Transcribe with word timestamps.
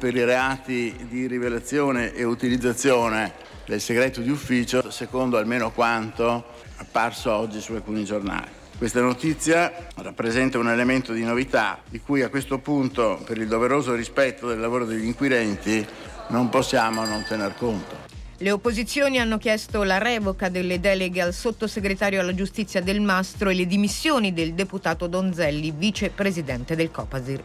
per 0.00 0.16
i 0.16 0.24
reati 0.24 0.96
di 1.10 1.26
rivelazione 1.26 2.14
e 2.14 2.24
utilizzazione 2.24 3.34
del 3.66 3.82
segreto 3.82 4.22
di 4.22 4.30
ufficio, 4.30 4.90
secondo 4.90 5.36
almeno 5.36 5.72
quanto 5.72 6.42
apparso 6.76 7.30
oggi 7.30 7.60
su 7.60 7.74
alcuni 7.74 8.04
giornali. 8.04 8.48
Questa 8.78 9.02
notizia 9.02 9.88
rappresenta 9.96 10.58
un 10.58 10.70
elemento 10.70 11.12
di 11.12 11.22
novità 11.22 11.80
di 11.86 12.00
cui 12.00 12.22
a 12.22 12.30
questo 12.30 12.56
punto, 12.56 13.20
per 13.26 13.36
il 13.36 13.46
doveroso 13.46 13.94
rispetto 13.94 14.48
del 14.48 14.58
lavoro 14.58 14.86
degli 14.86 15.04
inquirenti, 15.04 15.86
non 16.28 16.48
possiamo 16.48 17.04
non 17.04 17.22
tener 17.28 17.54
conto. 17.54 18.09
Le 18.42 18.52
opposizioni 18.52 19.18
hanno 19.18 19.36
chiesto 19.36 19.82
la 19.82 19.98
revoca 19.98 20.48
delle 20.48 20.80
deleghe 20.80 21.20
al 21.20 21.34
sottosegretario 21.34 22.20
alla 22.20 22.32
giustizia 22.32 22.80
del 22.80 23.02
Mastro 23.02 23.50
e 23.50 23.54
le 23.54 23.66
dimissioni 23.66 24.32
del 24.32 24.54
deputato 24.54 25.08
Donzelli, 25.08 25.70
vicepresidente 25.76 26.74
del 26.74 26.90
Copasir. 26.90 27.44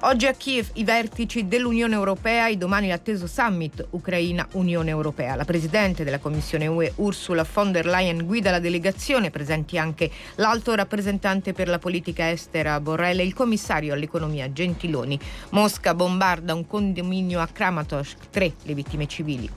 Oggi 0.00 0.26
a 0.26 0.34
Kiev 0.34 0.68
i 0.74 0.84
vertici 0.84 1.48
dell'Unione 1.48 1.94
Europea 1.94 2.48
e 2.48 2.58
domani 2.58 2.88
l'atteso 2.88 3.26
summit 3.26 3.86
Ucraina-Unione 3.88 4.90
Europea. 4.90 5.34
La 5.34 5.46
presidente 5.46 6.04
della 6.04 6.18
Commissione 6.18 6.66
UE 6.66 6.92
Ursula 6.96 7.46
von 7.50 7.72
der 7.72 7.86
Leyen 7.86 8.26
guida 8.26 8.50
la 8.50 8.58
delegazione, 8.58 9.30
presenti 9.30 9.78
anche 9.78 10.10
l'alto 10.34 10.74
rappresentante 10.74 11.54
per 11.54 11.68
la 11.68 11.78
politica 11.78 12.30
estera 12.30 12.78
Borrell 12.80 13.20
e 13.20 13.24
il 13.24 13.32
commissario 13.32 13.94
all'economia 13.94 14.52
Gentiloni. 14.52 15.18
Mosca 15.50 15.94
bombarda 15.94 16.52
un 16.52 16.66
condominio 16.66 17.40
a 17.40 17.46
Kramatorsk, 17.46 18.28
tre 18.28 18.52
le 18.64 18.74
vittime 18.74 19.06
civili. 19.06 19.48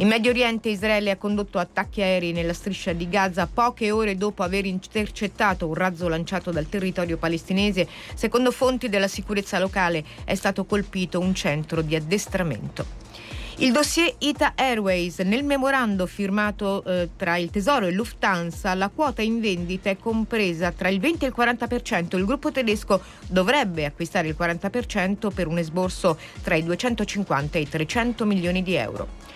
In 0.00 0.06
Medio 0.18 0.32
Oriente 0.32 0.68
Israele 0.70 1.12
ha 1.12 1.16
condotto 1.16 1.60
attacchi 1.60 2.02
aerei 2.02 2.32
nella 2.32 2.52
striscia 2.52 2.92
di 2.92 3.08
Gaza 3.08 3.46
poche 3.46 3.92
ore 3.92 4.16
dopo 4.16 4.42
aver 4.42 4.66
intercettato 4.66 5.68
un 5.68 5.74
razzo 5.74 6.08
lanciato 6.08 6.50
dal 6.50 6.68
territorio 6.68 7.18
palestinese. 7.18 7.86
Secondo 8.14 8.50
fonti 8.50 8.88
della 8.88 9.06
sicurezza 9.06 9.60
locale 9.60 10.04
è 10.24 10.34
stato 10.34 10.64
colpito 10.64 11.20
un 11.20 11.36
centro 11.36 11.82
di 11.82 11.94
addestramento. 11.94 12.84
Il 13.58 13.70
dossier 13.70 14.12
Ita 14.18 14.54
Airways, 14.56 15.20
nel 15.20 15.44
memorando 15.44 16.04
firmato 16.06 16.82
eh, 16.82 17.10
tra 17.16 17.36
il 17.36 17.50
Tesoro 17.50 17.86
e 17.86 17.92
Lufthansa, 17.92 18.74
la 18.74 18.88
quota 18.88 19.22
in 19.22 19.38
vendita 19.38 19.88
è 19.88 19.96
compresa 19.98 20.72
tra 20.72 20.88
il 20.88 20.98
20 20.98 21.26
e 21.26 21.28
il 21.28 21.34
40%. 21.36 22.16
Il 22.16 22.24
gruppo 22.24 22.50
tedesco 22.50 23.00
dovrebbe 23.28 23.84
acquistare 23.84 24.26
il 24.26 24.36
40% 24.36 25.32
per 25.32 25.46
un 25.46 25.58
esborso 25.58 26.18
tra 26.42 26.56
i 26.56 26.64
250 26.64 27.56
e 27.56 27.60
i 27.60 27.68
300 27.68 28.26
milioni 28.26 28.64
di 28.64 28.74
euro. 28.74 29.28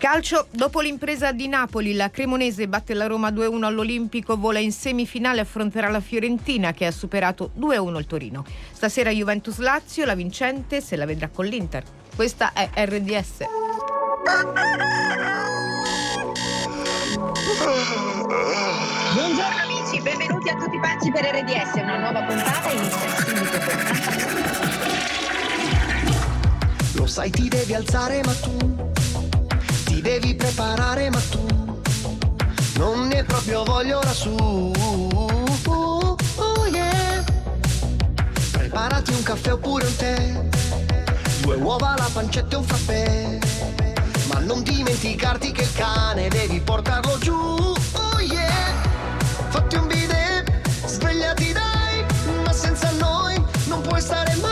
Calcio, 0.00 0.46
dopo 0.50 0.80
l'impresa 0.80 1.30
di 1.30 1.46
Napoli, 1.46 1.92
la 1.92 2.08
Cremonese 2.08 2.66
batte 2.66 2.94
la 2.94 3.06
Roma 3.06 3.28
2-1 3.28 3.64
all'Olimpico, 3.64 4.38
vola 4.38 4.58
in 4.58 4.72
semifinale, 4.72 5.40
affronterà 5.40 5.90
la 5.90 6.00
Fiorentina 6.00 6.72
che 6.72 6.86
ha 6.86 6.90
superato 6.90 7.50
2-1 7.60 7.98
il 7.98 8.06
Torino. 8.06 8.42
Stasera 8.72 9.10
Juventus-Lazio, 9.10 10.06
la 10.06 10.14
vincente 10.14 10.80
se 10.80 10.96
la 10.96 11.04
vedrà 11.04 11.28
con 11.28 11.44
l'Inter. 11.44 11.84
Questa 12.16 12.54
è 12.54 12.70
RDS. 12.76 13.44
Buongiorno 19.12 19.60
amici, 19.62 20.00
benvenuti 20.00 20.48
a 20.48 20.56
tutti 20.56 20.80
pazzi 20.80 21.12
per 21.12 21.26
RDS, 21.26 21.74
una 21.74 21.98
nuova 21.98 22.22
puntata 22.22 22.70
inizia 22.70 23.16
subito 23.16 23.58
Lo 26.94 27.06
sai 27.06 27.30
ti 27.30 27.48
devi 27.48 27.74
alzare 27.74 28.22
ma 28.24 28.32
tu 28.32 28.89
devi 30.00 30.34
preparare 30.34 31.10
ma 31.10 31.20
tu 31.30 31.46
non 32.76 33.08
ne 33.08 33.24
proprio 33.24 33.62
voglia 33.64 33.98
ora 33.98 34.12
su 34.12 34.30
oh, 34.30 36.16
oh 36.36 36.66
yeah. 36.66 37.24
preparati 38.52 39.12
un 39.12 39.22
caffè 39.22 39.52
oppure 39.52 39.86
un 39.86 39.96
tè 39.96 40.48
due 41.50 41.56
uova, 41.56 41.94
la 41.98 42.08
pancetta 42.12 42.54
e 42.54 42.58
un 42.58 42.64
frappè. 42.64 43.38
Ma 44.32 44.38
non 44.40 44.62
dimenticarti 44.62 45.50
che 45.50 45.62
il 45.62 45.72
cane 45.72 46.28
devi 46.28 46.60
portarlo 46.60 47.18
giù. 47.18 47.34
Oh 47.34 48.20
yeah. 48.20 48.72
Fatti 49.48 49.76
un 49.76 49.86
bidet 49.88 50.86
svegliati 50.86 51.52
dai 51.52 52.04
ma 52.44 52.52
senza 52.52 52.90
noi 52.98 53.42
non 53.66 53.80
puoi 53.80 54.00
stare 54.00 54.34
mai 54.36 54.49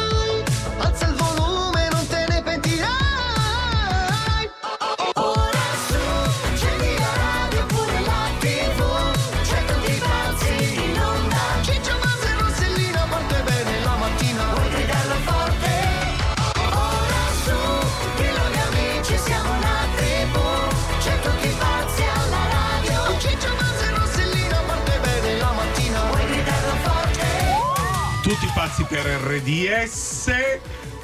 per 29.02 29.20
RDS 29.20 30.30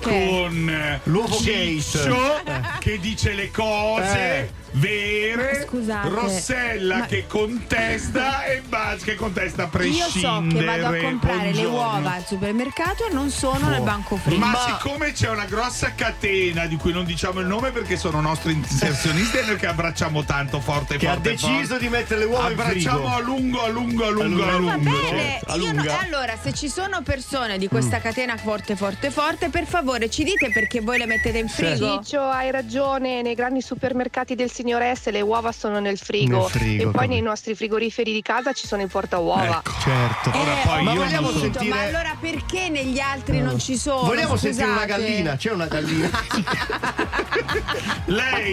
con 0.00 0.68
eh, 0.68 1.00
L'uovo 1.04 1.36
Ciccio 1.36 2.40
che 2.80 2.98
dice 2.98 3.32
le 3.32 3.50
cose 3.50 4.38
Eh. 4.40 4.63
Vere, 4.76 5.58
Ma 5.60 5.64
scusate, 5.66 6.08
Rossella 6.08 6.96
ma- 6.98 7.06
che 7.06 7.26
contesta 7.26 8.44
e 8.44 8.62
Buzz 8.66 9.02
che 9.04 9.14
contesta 9.14 9.62
a 9.62 9.64
Io 9.66 9.70
prescindere. 9.70 10.10
so 10.18 10.44
che 10.58 10.64
vado 10.64 10.86
a 10.86 10.98
comprare 11.00 11.44
le 11.46 11.50
Buongiorno. 11.52 11.76
uova 11.76 12.12
al 12.14 12.24
supermercato 12.26 13.06
e 13.08 13.12
non 13.12 13.30
sono 13.30 13.68
nel 13.68 13.82
banco 13.82 14.16
frigo. 14.16 14.44
Ma, 14.44 14.56
siccome 14.78 15.12
c'è 15.12 15.28
una 15.30 15.44
grossa 15.44 15.92
catena 15.94 16.66
di 16.66 16.76
cui 16.76 16.92
non 16.92 17.04
diciamo 17.04 17.40
il 17.40 17.46
nome 17.46 17.70
perché 17.70 17.96
sono 17.96 18.20
nostri 18.20 18.52
inserzionisti 18.52 19.38
e 19.38 19.44
noi 19.44 19.56
che 19.56 19.66
abbracciamo 19.66 20.24
tanto 20.24 20.60
forte 20.60 20.96
Che 20.96 21.06
ha 21.08 21.12
forte 21.14 21.30
deciso 21.30 21.50
forte, 21.66 21.78
di 21.78 21.88
mettere 21.88 22.20
le 22.20 22.26
uova 22.26 22.50
in 22.50 22.58
abbracciamo 22.58 22.98
frigo. 22.98 23.14
a 23.14 23.20
lungo 23.20 23.62
a 23.64 23.68
lungo 23.68 24.06
a 24.06 24.10
lungo 24.10 24.42
a 24.44 24.48
A 24.48 24.56
lungo. 24.56 24.70
Va 24.70 24.78
bene, 24.78 25.38
certo, 25.40 25.56
io 25.56 25.72
no- 25.72 25.98
allora 26.00 26.36
se 26.40 26.52
ci 26.52 26.68
sono 26.68 27.02
persone 27.02 27.58
di 27.58 27.66
Mm. 27.66 27.68
questa 27.68 28.00
catena 28.00 28.36
forte 28.36 28.74
forte 28.76 29.10
forte, 29.10 29.48
per 29.50 29.66
favore 29.66 30.10
ci 30.10 30.24
dite 30.24 30.50
perché 30.52 30.80
voi 30.80 30.98
le 30.98 31.06
mettete 31.06 31.38
in 31.38 31.48
frigo. 31.48 32.02
Ciccio, 32.02 32.20
hai 32.22 32.50
ragione, 32.50 33.22
nei 33.22 33.34
grandi 33.34 33.60
supermercati 33.60 34.34
del 34.34 34.50
signor 34.50 34.62
S 34.66 35.10
le 35.10 35.20
uova 35.20 35.52
sono 35.52 35.78
nel 35.80 35.98
frigo, 35.98 36.40
Nel 36.42 36.50
frigo, 36.50 36.82
e 36.82 36.84
poi 36.84 36.92
come- 36.92 37.06
nei 37.08 37.20
nostri 37.20 37.54
frigoriferi 37.54 38.12
di 38.12 38.22
casa 38.22 38.52
ci 38.52 38.66
sono 38.66 38.82
i 38.82 38.86
porta 38.86 39.18
uova. 39.18 39.58
Ecco. 39.58 39.72
Certo. 39.82 40.30
Ora 40.38 40.52
Eh, 40.62 40.66
poi 40.66 40.82
Ma 40.82 40.94
vogliamo 40.94 41.30
so- 41.30 41.38
sentire- 41.40 41.68
Ma 41.68 41.80
allora 41.82 42.16
perché 42.18 42.68
negli 42.70 42.98
altri 42.98 43.40
non 43.40 43.58
ci 43.58 43.76
sono? 43.76 44.02
Vogliamo 44.06 44.36
sentire 44.36 44.64
una 44.64 44.82
Scusate. 44.82 45.00
gallina? 45.02 45.36
C'è 45.36 45.50
una 45.52 45.66
gallina. 45.66 46.10
Lei, 48.06 48.52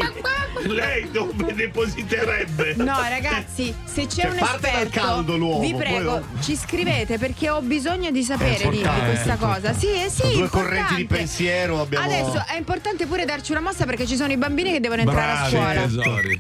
lei 0.68 1.10
dove 1.12 1.54
depositerebbe? 1.54 2.74
No, 2.78 3.00
ragazzi, 3.08 3.74
se 3.84 4.08
c'è 4.08 4.22
Cioè, 4.24 4.32
un 4.32 4.38
parte 4.38 4.60
dal 4.72 4.82
esperto, 4.82 5.00
caldo 5.08 5.38
l'uovo, 5.38 5.60
vi 5.60 5.72
poi 5.72 5.80
prego, 5.80 6.12
lo- 6.12 6.26
ci 6.42 6.56
scrivete 6.56 7.18
perché 7.18 7.50
ho 7.50 7.62
bisogno 7.62 8.12
di 8.12 8.24
sapere 8.24 8.70
di, 8.70 8.78
di 8.78 8.84
questa 9.06 9.36
cosa. 9.38 9.74
Sì, 9.74 9.88
eh, 9.94 10.10
sì, 10.10 10.34
Due 10.34 10.48
correnti 10.50 10.96
di 10.96 11.06
pensiero 11.06 11.82
abbiamo. 11.82 12.06
Adesso 12.06 12.44
è 12.48 12.58
importante 12.58 13.06
pure 13.06 13.26
darci 13.26 13.52
una 13.52 13.62
mossa 13.62 13.86
perché 13.86 14.06
ci 14.08 14.16
sono 14.16 14.32
i 14.32 14.38
bambini 14.38 14.72
che 14.72 14.80
devono 14.80 15.02
entrare 15.02 15.32
a 15.32 15.50
Bravi 15.50 15.52
scuola. 15.52 16.01
Tesori. 16.02 16.40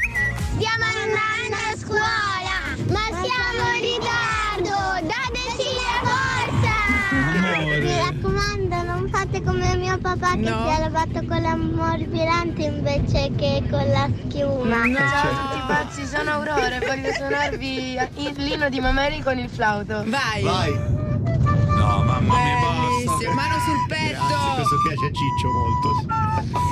Stiamo 0.56 0.86
andando 0.86 1.56
a 1.56 1.78
scuola, 1.78 2.58
ma 2.90 3.06
siamo 3.22 3.62
in 3.76 3.82
ritardo! 3.82 5.08
Dateci 5.08 5.70
la 5.78 5.98
forza! 6.10 7.80
Mi 7.80 7.98
raccomando, 7.98 8.84
non 8.84 9.10
fate 9.10 9.42
come 9.44 9.76
mio 9.76 9.98
papà 10.00 10.32
che 10.34 10.50
No. 10.50 10.68
si 10.68 10.76
è 10.76 10.80
lavato 10.80 11.26
con 11.26 11.42
l'ammorbidente 11.42 12.62
invece 12.64 13.32
che 13.36 13.64
con 13.70 13.88
la 13.90 14.10
schiuma. 14.26 14.84
Ciao 14.96 15.30
a 15.30 15.50
tutti 15.50 15.64
pazzi, 15.68 16.06
sono 16.06 16.32
Aurora 16.32 16.78
e 16.78 16.86
voglio 16.86 17.14
suonarvi 17.14 17.98
il 18.18 18.34
lino 18.38 18.70
di 18.70 18.80
Mameli 18.80 19.22
con 19.22 19.38
il 19.38 19.50
flauto. 19.50 20.04
Vai. 20.08 20.44
Vai. 20.44 21.01
Mamma 22.26 22.44
mia, 22.44 22.88
Bellissimo, 22.88 23.16
basta. 23.18 23.34
mano 23.34 23.60
sul 23.64 23.86
petto. 23.88 24.40
Questo 24.56 24.76
piace 24.88 25.06
a 25.06 25.12
Ciccio 25.12 25.48
molto. 25.52 25.90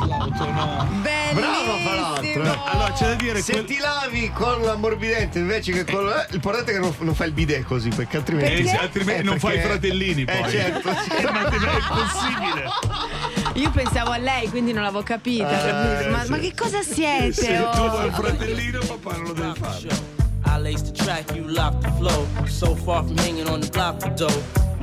L'auto 0.08 0.52
no. 0.52 0.88
Bravo, 1.34 1.78
fra 1.84 1.96
l'altro. 1.96 2.44
Eh. 2.44 2.60
Allora, 2.66 2.92
c'è 2.94 3.08
da 3.08 3.14
dire 3.16 3.42
Se 3.42 3.52
quel- 3.54 3.66
ti 3.66 3.78
lavi 3.78 4.32
con 4.34 4.62
l'ammorbidente 4.62 5.40
invece 5.40 5.72
che 5.72 5.86
con. 5.86 6.08
eh, 6.08 6.28
L'importante 6.30 6.72
è 6.72 6.74
che 6.76 6.80
non, 6.80 6.94
non 7.00 7.16
fai 7.16 7.28
il 7.28 7.34
bidet 7.34 7.64
così, 7.64 7.90
perché 7.90 8.18
altrimenti. 8.18 8.62
Eh, 8.62 8.68
se 8.68 8.78
altrimenti 8.78 9.22
Eh, 9.22 9.24
non 9.24 9.40
fai 9.40 9.56
i 9.56 9.60
perché- 9.60 9.70
fratellini 9.72 10.26
poi. 10.26 10.36
Eh, 10.42 10.50
certo. 10.50 10.90
sì. 10.92 11.24
Ma 11.32 11.50
è 11.50 11.56
impossibile. 11.76 12.70
Io 13.56 13.70
pensavo 13.72 14.12
a 14.12 14.18
lei, 14.18 14.50
quindi 14.50 14.72
non 14.74 14.84
l'avevo 14.84 15.04
capita. 15.04 16.00
Eh, 16.02 16.08
ma, 16.10 16.24
sì. 16.24 16.30
ma 16.30 16.38
che 16.38 16.54
cosa 16.56 16.82
siete? 16.82 17.34
Se 17.34 17.58
oh? 17.60 17.70
tu 17.72 17.90
vuoi 17.90 18.06
il 18.06 18.14
fratellino, 18.14 18.80
papà 18.80 19.16
non 19.18 19.24
lo 19.26 19.34
devi 19.34 19.60
fare. 19.60 20.18
I 20.46 20.62
laced 20.62 20.92
the 20.92 21.04
track, 21.04 21.32
you 21.36 21.46
locked 21.48 21.82
the 21.84 21.92
flow. 21.98 22.26
So 22.46 22.76
far 22.76 23.04
from 23.04 23.18
hanging 23.18 23.48
on 23.48 23.60
the 23.60 23.68
block 23.70 24.00
for 24.02 24.12
dough. 24.14 24.68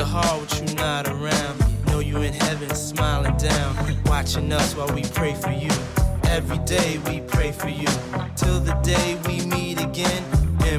It's 0.00 0.08
kinda 0.12 0.38
with 0.38 0.70
you 0.70 0.76
not 0.76 1.08
around. 1.08 1.86
Know 1.86 1.98
you 1.98 2.18
in 2.18 2.32
heaven 2.32 2.72
smiling 2.72 3.36
down, 3.36 3.74
watching 4.04 4.52
us 4.52 4.76
while 4.76 4.86
we 4.94 5.02
pray 5.02 5.34
for 5.34 5.50
you. 5.50 5.70
Every 6.22 6.58
day 6.58 7.00
we 7.06 7.20
pray 7.22 7.50
for 7.50 7.68
you. 7.68 7.88
Till 8.36 8.60
the 8.60 8.78
day 8.84 9.18
we 9.26 9.44
meet 9.46 9.80
again. 9.80 10.37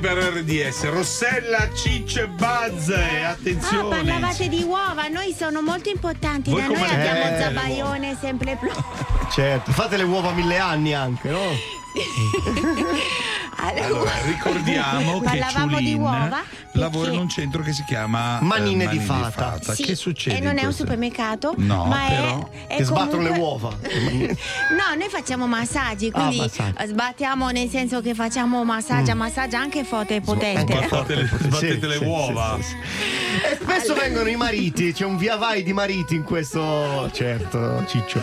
Per 0.00 0.16
RDS. 0.16 0.88
Rossella, 0.90 1.68
Ciccio 1.74 2.20
e 2.22 2.28
Buzz. 2.28 2.88
E 2.88 3.22
Ah, 3.24 3.30
attenzione. 3.30 3.88
parlavate 3.88 4.48
di 4.48 4.62
uova, 4.62 5.08
noi 5.08 5.34
sono 5.36 5.60
molto 5.60 5.88
importanti. 5.88 6.50
Voi 6.50 6.60
da 6.60 6.66
noi 6.68 6.76
abbiamo 6.82 7.24
vedete? 7.24 7.42
Zabaione, 7.42 8.16
sempre 8.20 8.56
plo. 8.60 8.72
Certo, 9.32 9.72
fate 9.72 9.96
le 9.96 10.04
uova 10.04 10.30
mille 10.32 10.58
anni 10.58 10.94
anche, 10.94 11.28
no? 11.30 11.40
Allora, 13.76 14.10
ricordiamo 14.24 15.20
che 15.20 15.24
Parlavamo 15.38 15.78
di 15.78 15.84
Ciulin 15.86 16.00
uova 16.00 16.42
lavora 16.72 17.10
in 17.10 17.18
un 17.18 17.28
centro 17.28 17.62
che 17.62 17.72
si 17.72 17.82
chiama 17.84 18.38
eh, 18.40 18.44
Manine 18.44 18.86
di 18.88 18.98
Fata. 19.00 19.58
Sì, 19.74 19.82
Che 19.82 19.94
succede? 19.96 20.36
E 20.36 20.40
non 20.40 20.58
è 20.58 20.64
un 20.64 20.72
supermercato, 20.72 21.54
No, 21.56 21.84
ma 21.86 22.04
però. 22.08 22.50
è, 22.66 22.66
è 22.68 22.76
Che 22.76 22.84
sbattono 22.84 23.28
comunque- 23.28 23.30
le 23.32 23.38
uova. 23.38 23.76
No, 24.78 24.94
noi 24.96 25.08
facciamo 25.10 25.46
massaggi, 25.46 26.08
Ah, 26.12 26.18
quindi 26.20 26.36
massaggi. 26.38 26.76
eh, 26.78 26.86
sbattiamo 26.86 27.48
nel 27.50 27.68
senso 27.68 28.00
che 28.00 28.14
facciamo 28.14 28.64
massaggio, 28.64 29.14
Mm. 29.14 29.18
massaggio 29.18 29.56
anche 29.56 29.82
forte 29.84 30.16
e 30.16 30.20
potente. 30.20 30.74
Le, 30.78 30.86
sbattete 30.86 31.80
Sì, 31.80 31.86
le 31.86 31.96
uova. 31.96 32.56
sì, 32.60 32.62
sì, 32.68 32.74
E 33.52 33.58
spesso 33.60 33.94
vengono 33.94 34.28
i 34.28 34.36
mariti, 34.36 34.92
c'è 34.92 35.04
un 35.04 35.16
via 35.16 35.36
vai 35.36 35.62
di 35.62 35.72
mariti 35.72 36.14
in 36.14 36.22
questo. 36.22 37.10
Certo, 37.12 37.84
Ciccio. 37.86 38.22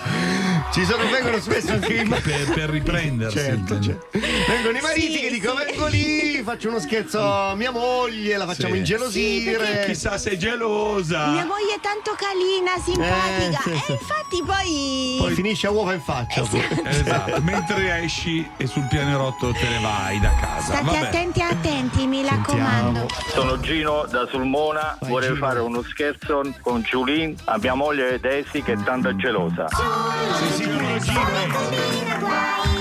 Ci 0.71 0.85
sono, 0.85 1.03
vengono 1.09 1.39
spesso 1.39 1.71
anche 1.73 1.93
i 1.93 2.03
mariti. 2.05 2.29
Per, 2.29 2.53
per 2.53 2.69
riprendersi. 2.69 3.37
Certo, 3.37 3.79
certo. 3.79 4.07
Vengono 4.47 4.77
i 4.77 4.81
mariti 4.81 5.11
Sì, 5.13 5.19
che 5.19 5.29
dicono: 5.39 5.59
sì. 5.59 5.65
Vengo 5.65 5.85
lì, 5.87 6.41
faccio 6.43 6.69
uno 6.69 6.79
scherzo 6.79 7.21
a 7.21 7.55
mia 7.55 7.71
moglie, 7.71 8.37
la 8.37 8.45
facciamo 8.45 8.73
Sì. 8.73 8.79
ingelosire. 8.79 9.85
Chissà 9.87 10.17
sei 10.17 10.37
gelosa. 10.39 11.27
Mia 11.27 11.45
moglie 11.45 11.75
è 11.75 11.79
tanto 11.81 12.15
carina, 12.15 12.77
simpatica. 12.83 13.59
Eh, 13.71 13.75
sì, 13.77 13.83
sì. 13.85 13.91
E 13.91 13.93
infatti 13.93 14.43
poi. 14.45 15.15
Poi 15.19 15.33
finisce 15.33 15.67
a 15.67 15.71
uova 15.71 15.93
in 15.93 16.01
faccia. 16.01 16.41
Esatto, 16.85 17.41
mentre 17.41 18.03
esci 18.03 18.47
e 18.57 18.67
sul 18.67 18.85
pianerotto 18.89 19.51
te 19.51 19.67
ne 19.67 19.79
vai 19.79 20.19
da 20.19 20.31
casa. 20.39 20.73
State 20.75 20.83
Vabbè. 20.83 20.97
attenti, 21.07 21.41
attenti, 21.41 22.07
mi 22.07 22.23
raccomando. 22.27 23.07
Sono 23.33 23.59
Gino 23.59 24.05
da 24.09 24.27
Sulmona, 24.29 24.97
Vai, 24.99 25.09
vorrei 25.09 25.33
Gino. 25.33 25.45
fare 25.45 25.59
uno 25.59 25.83
scherzo 25.83 26.41
con 26.61 26.81
Giulin, 26.81 27.35
a 27.45 27.57
mia 27.57 27.73
moglie 27.73 28.19
Daisy 28.19 28.61
che 28.61 28.73
è 28.73 28.83
tanto 28.83 29.15
gelosa. 29.15 29.67
Sei 29.69 30.51
sicuro, 30.51 30.97
Gino? 30.99 31.21
Le 31.33 31.47
galline 31.47 32.74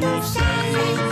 felice 0.00 0.34
tu 0.34 1.09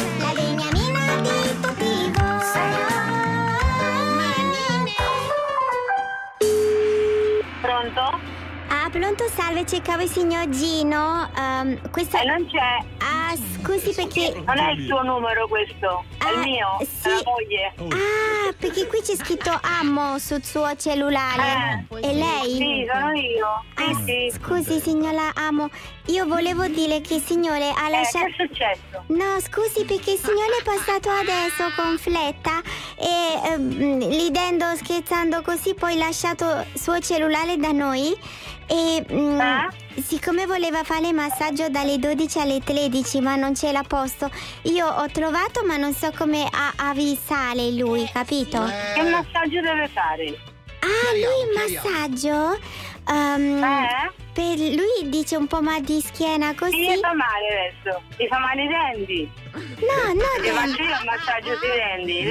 pronto, 8.99 9.25
salve, 9.35 9.64
cercavo 9.67 10.02
il 10.02 10.11
signor 10.11 10.49
Gino 10.49 11.28
Ehm, 11.37 11.90
questa... 11.90 12.21
Eh, 12.21 12.25
non 12.26 12.47
c'è. 12.47 12.78
Ah, 12.99 13.35
scusi 13.61 13.93
perché... 13.95 14.33
Non 14.45 14.59
è 14.59 14.73
il 14.73 14.87
suo 14.87 15.02
numero 15.02 15.47
questo, 15.47 16.05
è 16.19 16.31
il 16.31 16.37
Ah, 16.38 16.43
mio, 16.43 16.78
sì. 16.81 17.09
è 17.09 17.11
la 17.11 17.23
moglie. 17.25 17.95
Ah, 17.95 18.52
perché 18.59 18.87
qui 18.87 19.00
c'è 19.02 19.14
scritto 19.17 19.50
Amo 19.81 20.19
sul 20.19 20.43
suo 20.45 20.75
cellulare 20.76 21.85
Eh, 21.90 22.09
E 22.09 22.12
lei? 22.14 22.57
Sì, 22.57 22.87
sono 22.93 23.12
io. 23.12 23.64
Sì, 23.76 23.83
Ah, 23.83 24.02
sì. 24.05 24.33
Scusi 24.35 24.81
signora 24.81 25.33
Amo, 25.35 25.69
io 26.07 26.26
volevo 26.26 26.67
dire 26.67 27.00
che 27.00 27.14
il 27.17 27.23
signore 27.23 27.69
ha 27.71 27.87
Eh, 27.87 27.90
lasciato... 27.90 28.26
che 28.26 28.43
è 28.43 28.47
successo? 28.47 29.05
No, 29.09 29.40
scusi 29.40 29.85
perché 29.85 30.12
il 30.12 30.19
signore 30.19 30.59
è 30.61 30.62
passato 30.64 31.11
adesso 31.11 31.64
con 31.76 31.99
fletta 31.99 32.61
e 32.97 33.50
ehm, 33.52 34.09
ridendo, 34.09 34.64
scherzando 34.76 35.43
così, 35.43 35.75
poi 35.75 35.97
lasciato 35.97 36.64
il 36.73 36.81
suo 36.81 36.99
cellulare 37.00 37.57
da 37.57 37.73
noi 37.73 38.17
E 38.71 39.05
mm, 39.11 39.41
siccome 40.05 40.45
voleva 40.47 40.85
fare 40.85 41.11
massaggio 41.13 41.69
dalle 41.71 41.99
12 41.99 42.39
alle 42.39 42.61
13 42.61 43.21
ma 43.21 43.35
non 43.35 43.55
c'è 43.55 43.73
la 43.73 43.83
posto, 43.87 44.31
io 44.65 44.87
ho 44.87 45.07
trovato 45.11 45.65
ma 45.65 45.77
non 45.79 45.95
so 45.95 46.13
come 46.17 46.47
a- 46.51 46.73
avvisare 46.77 47.71
lui, 47.73 48.07
capito? 48.13 48.63
Che 48.95 49.03
massaggio 49.03 49.61
deve 49.63 49.89
fare? 49.89 50.39
Ah, 50.81 51.13
lui 51.13 51.73
il 51.73 51.75
massaggio? 51.75 52.59
ehm, 53.11 53.63
Eh? 53.63 54.27
Per 54.38 54.57
lui 54.57 55.09
dice 55.09 55.35
un 55.35 55.49
po' 55.49 55.61
mal 55.61 55.80
di 55.80 56.00
schiena 56.00 56.54
così. 56.54 56.76
Gli 56.78 57.00
fa 57.00 57.12
male 57.12 57.73
adesso? 57.83 58.00
Ti 58.16 58.28
fa 58.28 58.38
male 58.38 58.62
i 58.62 58.68
denti? 58.68 59.30
No, 59.52 60.12
no, 60.14 60.30
Ti 60.40 60.49
no. 60.49 60.54
faccio 60.54 60.83
io 60.83 60.97
il 60.97 61.04
massaggio 61.04 61.57
sui 61.57 61.75
denti. 61.75 62.23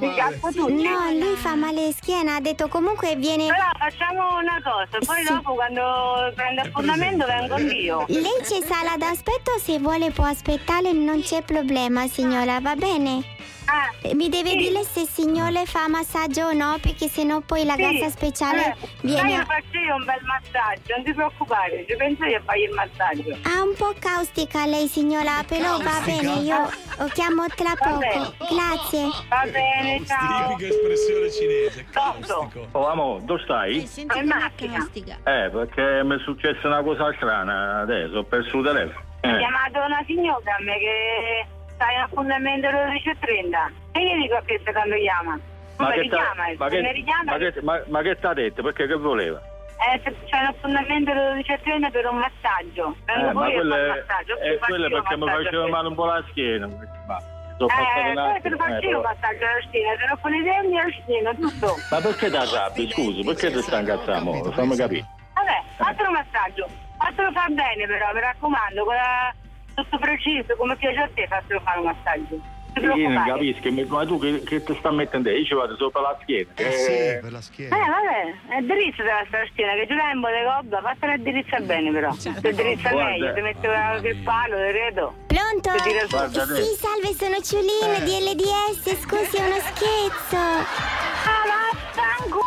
Mi 0.00 0.52
tutti. 0.56 0.82
No, 0.82 1.12
lui 1.12 1.36
fa 1.36 1.54
male 1.54 1.92
schiena, 1.92 2.34
ha 2.34 2.40
detto 2.40 2.66
comunque 2.66 3.14
viene. 3.14 3.46
Però 3.46 3.70
facciamo 3.78 4.38
una 4.38 4.60
cosa, 4.60 4.98
poi 5.06 5.22
Sì. 5.24 5.32
dopo 5.32 5.54
quando 5.54 6.32
prende 6.34 6.62
appuntamento 6.62 7.26
vengo 7.26 7.58
io. 7.58 8.04
Lei 8.08 8.40
c'è 8.42 8.66
sala 8.66 8.96
d'aspetto, 8.96 9.56
se 9.62 9.78
vuole 9.78 10.10
può 10.10 10.24
aspettare, 10.24 10.90
non 10.90 11.22
c'è 11.22 11.42
problema 11.42 12.08
signora, 12.08 12.58
va 12.58 12.74
bene? 12.74 13.22
Ah, 13.68 13.90
Eh, 14.02 14.14
Mi 14.14 14.28
deve 14.28 14.50
sì. 14.50 14.56
dire 14.56 14.82
se 14.84 15.00
il 15.00 15.08
signore 15.08 15.64
fa 15.66 15.88
massaggio 15.88 16.46
o 16.46 16.52
no, 16.52 16.78
perché 16.80 17.08
sennò 17.08 17.40
poi 17.40 17.64
la 17.64 17.74
Sì. 17.74 17.80
grazia 17.82 18.08
speciale 18.10 18.76
Eh, 18.80 18.88
viene... 19.02 19.36
Dai, 19.36 19.44
faccio 19.44 19.78
io 19.78 19.94
un 19.96 20.04
bel 20.04 20.20
massaggio, 20.22 20.94
non 20.94 21.04
ti 21.04 21.12
preoccupare, 21.12 21.84
ci 21.88 21.96
penso 21.96 22.24
io 22.24 22.38
a 22.38 22.42
fare 22.44 22.60
il 22.60 22.70
massaggio. 22.72 23.36
Ha 23.42 23.62
un 23.62 23.74
po' 23.76 23.92
caustica 23.98 24.66
lei 24.66 24.86
signora, 24.86 25.42
però 25.46 25.78
va 25.78 25.82
Caustica? 25.84 26.22
bene, 26.22 26.40
io 26.42 26.70
lo 26.98 27.06
chiamo 27.08 27.46
tra 27.48 27.74
Va 27.78 27.96
bene. 27.96 28.14
poco. 28.38 28.54
Grazie. 28.54 29.02
Va 29.28 29.44
bene, 29.50 30.04
ciao. 30.06 30.48
Tipica 30.56 30.68
espressione 30.74 31.30
cinese, 31.30 31.86
caustico. 31.90 32.68
Oh, 32.72 32.86
amore, 32.88 33.24
dove 33.24 33.42
stai? 33.42 33.82
È 34.06 34.18
in 34.18 34.26
macchina. 34.26 34.88
Eh, 35.24 35.50
perché 35.50 36.02
mi 36.04 36.14
è 36.16 36.18
successa 36.22 36.66
una 36.68 36.82
cosa 36.82 37.12
strana 37.16 37.80
adesso, 37.80 38.18
ho 38.18 38.22
perso 38.24 38.58
il 38.58 38.64
telefono. 38.64 39.04
Mi 39.22 39.30
ha 39.32 39.34
Eh. 39.34 39.38
chiamato 39.38 39.78
una 39.84 40.02
signora 40.06 40.54
a 40.56 40.62
me 40.62 40.78
che 40.78 41.46
sta 41.76 41.90
in 41.92 42.00
appuntamento 42.00 42.66
alle 42.68 43.00
12.30. 43.04 43.72
E 43.92 44.00
io 44.00 44.16
dico 44.22 44.34
a 44.34 44.42
questo 44.44 44.72
quando 44.72 44.96
chiama. 44.96 45.38
Ma 45.76 45.84
Come 45.84 45.94
che, 45.94 46.00
richiama? 46.02 46.24
t'ha- 46.24 46.54
ma, 46.58 46.68
Se 46.70 46.76
mi 46.76 46.82
che, 46.82 46.92
richiama, 46.92 47.32
ma, 47.32 47.36
che, 47.38 47.54
ma, 47.62 47.82
ma 47.88 48.02
che 48.02 48.18
t'ha 48.18 48.32
detto? 48.34 48.62
Perché 48.62 48.86
che 48.86 48.94
voleva? 48.96 49.40
eh, 49.76 50.00
se 50.02 50.14
c'è 50.24 50.38
un 50.40 50.46
appuntamento 50.46 51.10
alle 51.10 51.42
12.30 51.44 51.90
per 51.92 52.06
un 52.06 52.16
massaggio. 52.16 52.96
Eh, 53.04 53.32
ma 53.32 53.44
a 53.46 53.50
quello 53.50 53.74
è, 53.76 54.04
faccio 54.06 54.34
quello 54.66 54.88
perché 54.88 55.16
mi 55.18 55.26
faceva 55.28 55.64
a 55.64 55.68
male 55.68 55.88
un 55.88 55.94
po' 55.94 56.06
la 56.06 56.24
schiena. 56.30 56.66
Ma 56.66 57.18
sono 57.58 57.68
te. 57.68 57.74
passato 57.74 58.00
Eh, 58.00 58.08
un 58.08 58.14
poi 58.14 58.40
te 58.40 58.48
lo 58.48 58.56
faccio 58.56 58.86
eh, 58.86 58.88
io 58.88 59.00
massaggio 59.02 59.44
alla 59.44 59.60
schiena, 59.68 59.90
te 59.96 60.06
lo 60.08 60.18
con 60.22 60.34
i 60.34 60.42
denti 60.42 60.76
e 60.76 60.82
la 60.82 61.02
schiena, 61.02 61.34
tutto. 61.34 61.74
Ma 61.90 62.00
perché 62.00 62.30
ti 62.30 62.36
arrabbi? 62.36 62.90
Scusi, 62.90 63.22
perché 63.22 63.50
ti 63.52 63.60
sta 63.60 63.78
incazzando? 63.80 64.52
Fammi 64.52 64.76
capire. 64.76 65.04
Vabbè, 65.34 65.62
fatelo 65.76 66.08
un 66.08 66.14
massaggio. 66.14 66.66
Fatelo 66.96 67.30
far 67.32 67.52
bene 67.52 67.86
però, 67.86 68.12
mi 68.14 68.20
raccomando, 68.20 68.82
quella 68.84 69.34
tutto 69.76 69.98
preciso, 69.98 70.56
come 70.56 70.74
piace 70.76 70.98
a 70.98 71.08
te, 71.14 71.26
fatelo 71.28 71.60
fare 71.60 71.78
un 71.78 71.84
massaggio. 71.86 72.40
Non 72.76 72.98
Io 72.98 73.08
non 73.08 73.24
capisco, 73.24 73.70
ma 73.88 74.04
tu 74.04 74.18
che, 74.20 74.42
che 74.42 74.62
ti 74.62 74.76
sta 74.78 74.90
mettendo? 74.90 75.30
Io 75.30 75.44
ci 75.46 75.54
vado 75.54 75.74
sopra 75.76 76.02
la 76.02 76.18
schiena. 76.20 76.50
Eh 76.56 76.62
che- 76.64 76.70
sì, 76.72 77.18
per 77.22 77.32
la 77.32 77.38
Eh, 77.38 77.42
schiena. 77.42 77.76
vabbè, 77.76 78.54
è 78.58 78.60
dirizza 78.60 79.02
della 79.02 79.24
sta 79.28 79.38
schiena, 79.50 79.72
che 79.72 79.86
giocare 79.86 80.12
in 80.12 80.20
botte 80.20 80.44
cobba, 80.44 80.80
fatela 80.82 81.16
dirizza 81.16 81.58
bene 81.60 81.90
però. 81.90 82.12
Se 82.12 82.32
dirizza 82.38 82.90
Guarda. 82.90 83.10
meglio, 83.10 83.32
ti 83.32 83.40
metto 83.40 83.66
il 84.08 84.16
palo, 84.22 84.56
te 84.56 84.70
credo. 84.72 85.14
Pronto? 85.26 85.70
Ti 85.72 85.82
tira 85.88 86.00
su. 86.00 86.16
Guarda. 86.16 86.44
Sì, 86.44 86.62
salve, 86.76 87.12
sono 87.16 87.40
Ciulin 87.40 88.04
di 88.04 88.14
LDS, 88.28 89.00
scusi, 89.00 89.36
è 89.38 89.46
uno 89.46 89.56
scherzo. 89.72 90.36
Ah, 90.36 91.85
vaffanculo! 91.96 92.44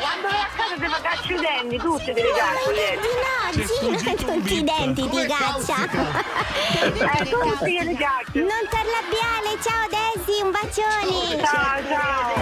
Quando 0.00 0.28
vai 0.28 0.40
a 0.40 0.48
casa 0.54 0.74
ti 0.74 0.86
fa 0.86 1.00
cacci 1.00 1.32
i 1.32 1.36
denti, 1.40 1.76
tutti 1.78 2.12
ti 2.12 2.20
ricacci 2.20 2.70
i 2.70 2.74
denti. 2.74 3.08
No, 3.20 3.96
Gino, 3.96 4.32
tutti 4.34 4.54
i 4.54 4.64
denti 4.64 5.08
di 5.08 5.26
caccia. 5.26 6.28
Eh, 6.70 6.92
tutti 7.28 7.70
li 7.70 7.82
ricacci. 7.82 8.38
Non 8.38 8.62
ti 8.68 8.76
arrabbiare, 8.76 9.58
ciao 9.60 9.86
Desi, 9.90 10.40
un 10.42 10.50
bacione. 10.50 11.42
Ciao, 11.42 11.82
ciao. 11.88 12.32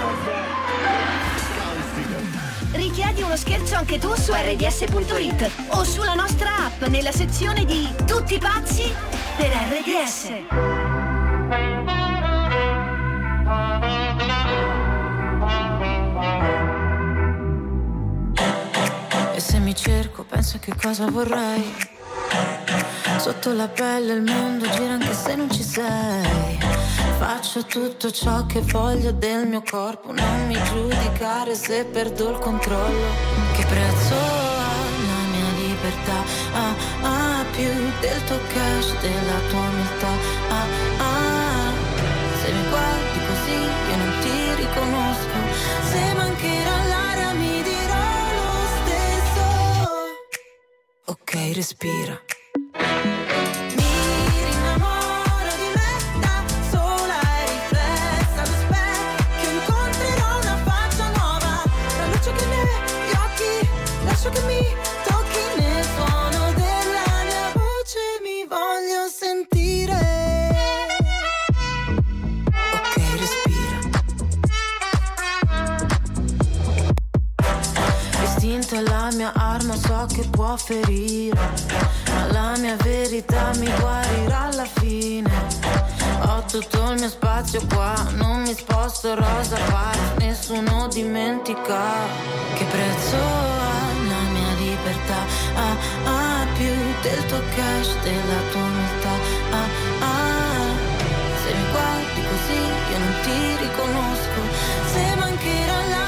Richiedi 2.73 3.23
uno 3.23 3.37
scherzo 3.37 3.77
anche 3.77 3.99
tu 3.99 4.15
su 4.15 4.33
rds.it 4.33 5.51
o 5.69 5.85
sulla 5.85 6.15
nostra 6.15 6.51
app 6.67 6.83
nella 6.85 7.13
sezione 7.13 7.65
di 7.65 7.89
Tutti 8.07 8.39
pazzi 8.39 8.95
per 9.37 9.51
RDS. 9.51 10.31
E 19.35 19.41
se 19.41 19.59
mi 19.59 19.75
cerco, 19.75 20.25
penso 20.25 20.57
a 20.57 20.61
che 20.61 20.75
cosa 20.75 21.07
vorrei. 21.11 21.87
Sotto 23.19 23.53
la 23.53 23.69
pelle 23.69 24.13
il 24.15 24.23
mondo 24.23 24.69
gira 24.71 24.95
anche 24.95 25.13
se 25.13 25.35
non 25.35 25.51
ci 25.51 25.63
sei. 25.63 26.59
Faccio 27.19 27.65
tutto 27.65 28.11
ciò 28.11 28.47
che 28.47 28.61
voglio 28.61 29.11
del 29.13 29.47
mio 29.47 29.63
corpo, 29.69 30.13
non 30.13 30.47
mi 30.47 30.57
giudicare 30.65 31.55
se 31.55 31.85
perdo 31.85 32.31
il 32.31 32.39
controllo. 32.39 33.09
Che 33.55 33.65
prezzo 33.67 34.15
ha 34.15 34.77
la 35.07 35.23
mia 35.33 35.51
libertà? 35.67 36.19
Ah, 36.55 36.75
ah, 37.03 37.45
più 37.53 37.71
del 38.01 38.25
tuo 38.25 38.39
cash, 38.55 39.01
della 39.01 39.39
tua 39.51 39.61
umiltà. 39.61 40.13
Ah, 40.49 40.67
ah, 40.99 41.73
se 42.41 42.53
mi 42.53 42.69
guardi 42.69 43.19
così 43.27 43.88
Se 45.99 46.15
mancherà 46.15 46.77
l'aria 46.93 47.33
mi 47.33 47.61
dirò 47.61 48.07
lo 48.37 48.51
stesso. 48.77 49.47
Ok, 51.07 51.33
respira. 51.55 52.23
Può 80.49 80.57
ferire. 80.57 81.39
Ma 82.11 82.33
la 82.33 82.57
mia 82.57 82.77
verità 82.77 83.51
mi 83.59 83.71
guarirà 83.79 84.45
alla 84.45 84.65
fine. 84.65 85.31
Ho 86.23 86.43
tutto 86.51 86.93
il 86.93 87.01
mio 87.01 87.09
spazio 87.11 87.61
qua, 87.69 87.95
non 88.15 88.41
mi 88.43 88.55
sposto 88.55 89.15
rosa 89.15 89.57
pazza, 89.69 90.15
nessuno 90.19 90.89
dimentica 90.89 91.83
che 92.55 92.65
prezzo 92.65 93.17
ha 93.17 93.81
la 94.09 94.23
mia 94.33 94.53
libertà. 94.65 95.21
Ah, 95.55 95.77
ah, 96.05 96.47
più 96.57 96.75
del 97.03 97.27
tuo 97.27 97.41
cash, 97.55 97.91
della 98.03 98.41
tua 98.51 98.63
umiltà. 98.63 99.15
Ah, 99.51 99.69
ah, 100.01 100.69
se 101.43 101.55
mi 101.57 101.65
guardi 101.73 102.21
così 102.31 102.61
io 102.91 102.99
non 102.99 103.15
ti 103.23 103.57
riconosco. 103.65 104.41
Se 104.93 105.15
mancherà 105.17 105.77
l'aria 105.89 106.08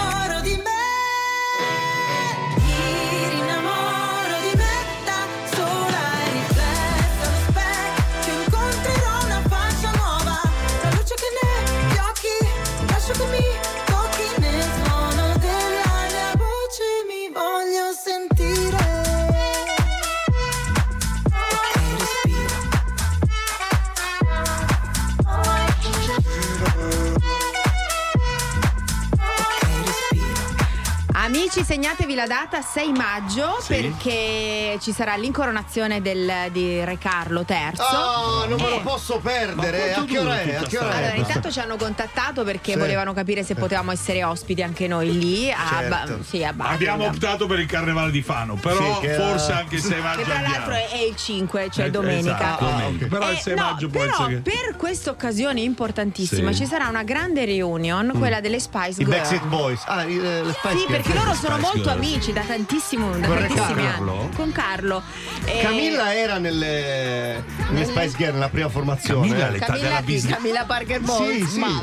Amici, 31.83 32.00
segnatevi 32.11 32.15
la 32.15 32.27
data 32.27 32.61
6 32.61 32.91
maggio 32.91 33.57
Sì. 33.61 33.75
perché 33.75 34.77
ci 34.81 34.91
sarà 34.91 35.15
l'incoronazione 35.15 36.01
del, 36.01 36.31
di 36.51 36.83
Re 36.83 36.97
Carlo 36.97 37.45
III. 37.47 37.57
Oh, 37.77 38.45
non 38.47 38.59
me 38.59 38.69
lo 38.69 38.77
Eh, 38.77 38.81
posso 38.81 39.19
perdere. 39.19 39.93
A 39.93 40.03
che 40.03 40.19
ora 40.19 40.39
è? 40.41 40.55
A 40.55 40.61
che 40.63 40.77
ora 40.77 40.91
è? 40.93 40.97
Allora, 40.97 41.13
intanto 41.15 41.51
ci 41.51 41.59
hanno 41.59 41.75
contattato 41.77 42.43
perché 42.43 42.73
Sì. 42.73 42.77
volevano 42.79 43.13
capire 43.13 43.43
se 43.43 43.55
potevamo 43.55 43.91
essere 43.91 44.23
ospiti 44.23 44.61
anche 44.61 44.87
noi 44.87 45.17
lì 45.17 45.51
a, 45.51 45.57
Certo. 45.69 45.89
Ba- 45.89 46.23
sì, 46.27 46.43
a. 46.43 46.53
Abbiamo 46.57 47.05
optato 47.05 47.45
per 47.47 47.59
il 47.59 47.65
carnevale 47.67 48.11
di 48.11 48.21
Fano, 48.21 48.55
però 48.55 48.95
Sì, 48.95 49.07
che 49.07 49.13
forse 49.13 49.51
era- 49.51 49.59
anche 49.59 49.75
il 49.75 49.81
6 49.81 49.95
Che 49.95 50.01
maggio 50.01 50.21
tra 50.23 50.41
l'altro 50.41 50.73
è, 50.73 50.87
è 50.89 51.01
il 51.01 51.15
5, 51.15 51.69
cioè 51.71 51.85
Eh, 51.85 51.89
domenica. 51.91 52.35
esatto, 52.35 52.65
domenica. 52.65 53.07
Però 53.07 53.29
il 53.29 53.37
Eh, 53.37 53.41
6 53.41 53.55
no, 53.55 53.61
maggio 53.63 53.89
può 53.89 54.01
però 54.01 54.13
essere 54.13 54.41
che- 54.41 54.51
per 54.51 54.75
questa 54.75 55.09
occasione 55.11 55.61
importantissima 55.61 56.51
Sì. 56.51 56.59
ci 56.63 56.65
sarà 56.65 56.87
una 56.87 57.03
grande 57.03 57.45
reunion, 57.45 58.11
quella 58.17 58.41
delle 58.41 58.59
Spice 58.59 59.01
I 59.01 59.05
Girl. 59.05 59.09
Backstreet 59.09 59.43
Boys. 59.45 59.83
Ah, 59.85 60.03
i- 60.03 60.17
eh, 60.17 60.43
le 60.43 60.51
Spice 60.53 60.77
Sì, 60.77 60.85
Girls. 60.87 60.91
perché 60.91 61.13
loro 61.13 61.33
sono 61.33 61.57
molto 61.57 61.77
Girls. 61.83 61.99
Amici 62.01 62.33
da 62.33 62.41
tantissimo 62.41 63.11
da 63.15 63.27
Con 63.27 63.35
Re 63.37 63.47
tantissimi 63.47 63.83
Carlo? 63.83 64.19
anni. 64.21 64.35
Con 64.35 64.51
Carlo. 64.51 65.03
Eh, 65.45 65.59
Camilla 65.61 66.15
era 66.15 66.39
nelle, 66.39 67.43
nelle 67.69 67.85
Spice 67.85 68.15
Girl 68.17 68.33
nella 68.33 68.49
prima 68.49 68.69
formazione. 68.69 69.27
Camilla 69.27 69.47
all'età 69.47 69.65
Camilla 69.67 69.87
della 69.87 69.99
chi? 70.01 70.13
business. 70.13 70.35
Camilla 70.35 70.65
Parker 70.65 70.99
Bowles. 71.01 71.37
Sì, 71.37 71.45
sì. 71.45 71.59
Ma 71.59 71.81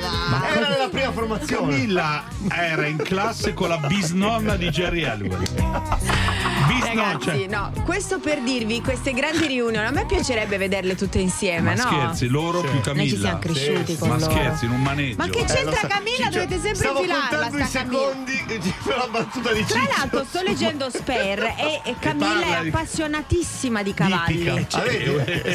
era 0.52 0.68
nella 0.70 0.88
prima 0.88 1.12
formazione. 1.12 1.70
Camilla 1.72 2.24
era 2.50 2.86
in 2.86 2.96
classe 2.96 3.54
con 3.54 3.68
la 3.68 3.76
bisnonna 3.78 4.56
di 4.56 4.68
Jerry 4.70 5.04
Halliwell. 5.04 6.46
Bisnonna, 6.78 7.12
Ragazzi, 7.12 7.24
cioè, 7.24 7.46
no, 7.48 7.72
questo 7.84 8.18
per 8.18 8.40
dirvi 8.42 8.80
queste 8.80 9.12
grandi 9.12 9.46
riunioni, 9.46 9.86
a 9.86 9.90
me 9.90 10.06
piacerebbe 10.06 10.56
vederle 10.58 10.94
tutte 10.94 11.18
insieme, 11.18 11.74
ma 11.74 11.82
no? 11.82 11.88
scherzi, 11.90 12.28
loro 12.28 12.60
più 12.60 12.80
Camilla. 12.80 12.94
Noi 12.94 13.08
ci 13.08 13.16
siamo 13.18 13.38
cresciuti 13.38 13.96
con 13.98 14.08
Ma 14.08 14.18
loro. 14.18 14.30
scherzi, 14.30 14.64
in 14.66 14.70
un 14.72 14.82
maneggio. 14.82 15.16
Ma 15.18 15.28
che 15.28 15.44
c'entra 15.44 15.86
Camilla? 15.88 16.28
Dovete 16.30 16.54
sempre 16.54 16.74
Stavo 16.74 16.98
infilarla 17.00 17.28
contando 17.48 17.58
i 17.58 17.66
secondi 17.66 18.44
per 18.84 18.96
la 18.96 19.08
battuta 19.10 19.52
di 19.52 19.64
Tra 19.64 19.80
Ciccio. 19.80 19.92
l'altro 19.96 20.24
sto 20.24 20.42
leggendo 20.42 20.90
Spare 20.90 21.54
e, 21.58 21.80
e 21.84 21.94
Camilla 21.98 22.28
parla 22.28 22.46
è 22.62 22.68
appassionatissima 22.68 23.82
di 23.82 23.94
cavalli. 23.94 24.40
Ippica. 24.48 24.78
Ah, 24.78 24.82
vedi? 24.82 25.46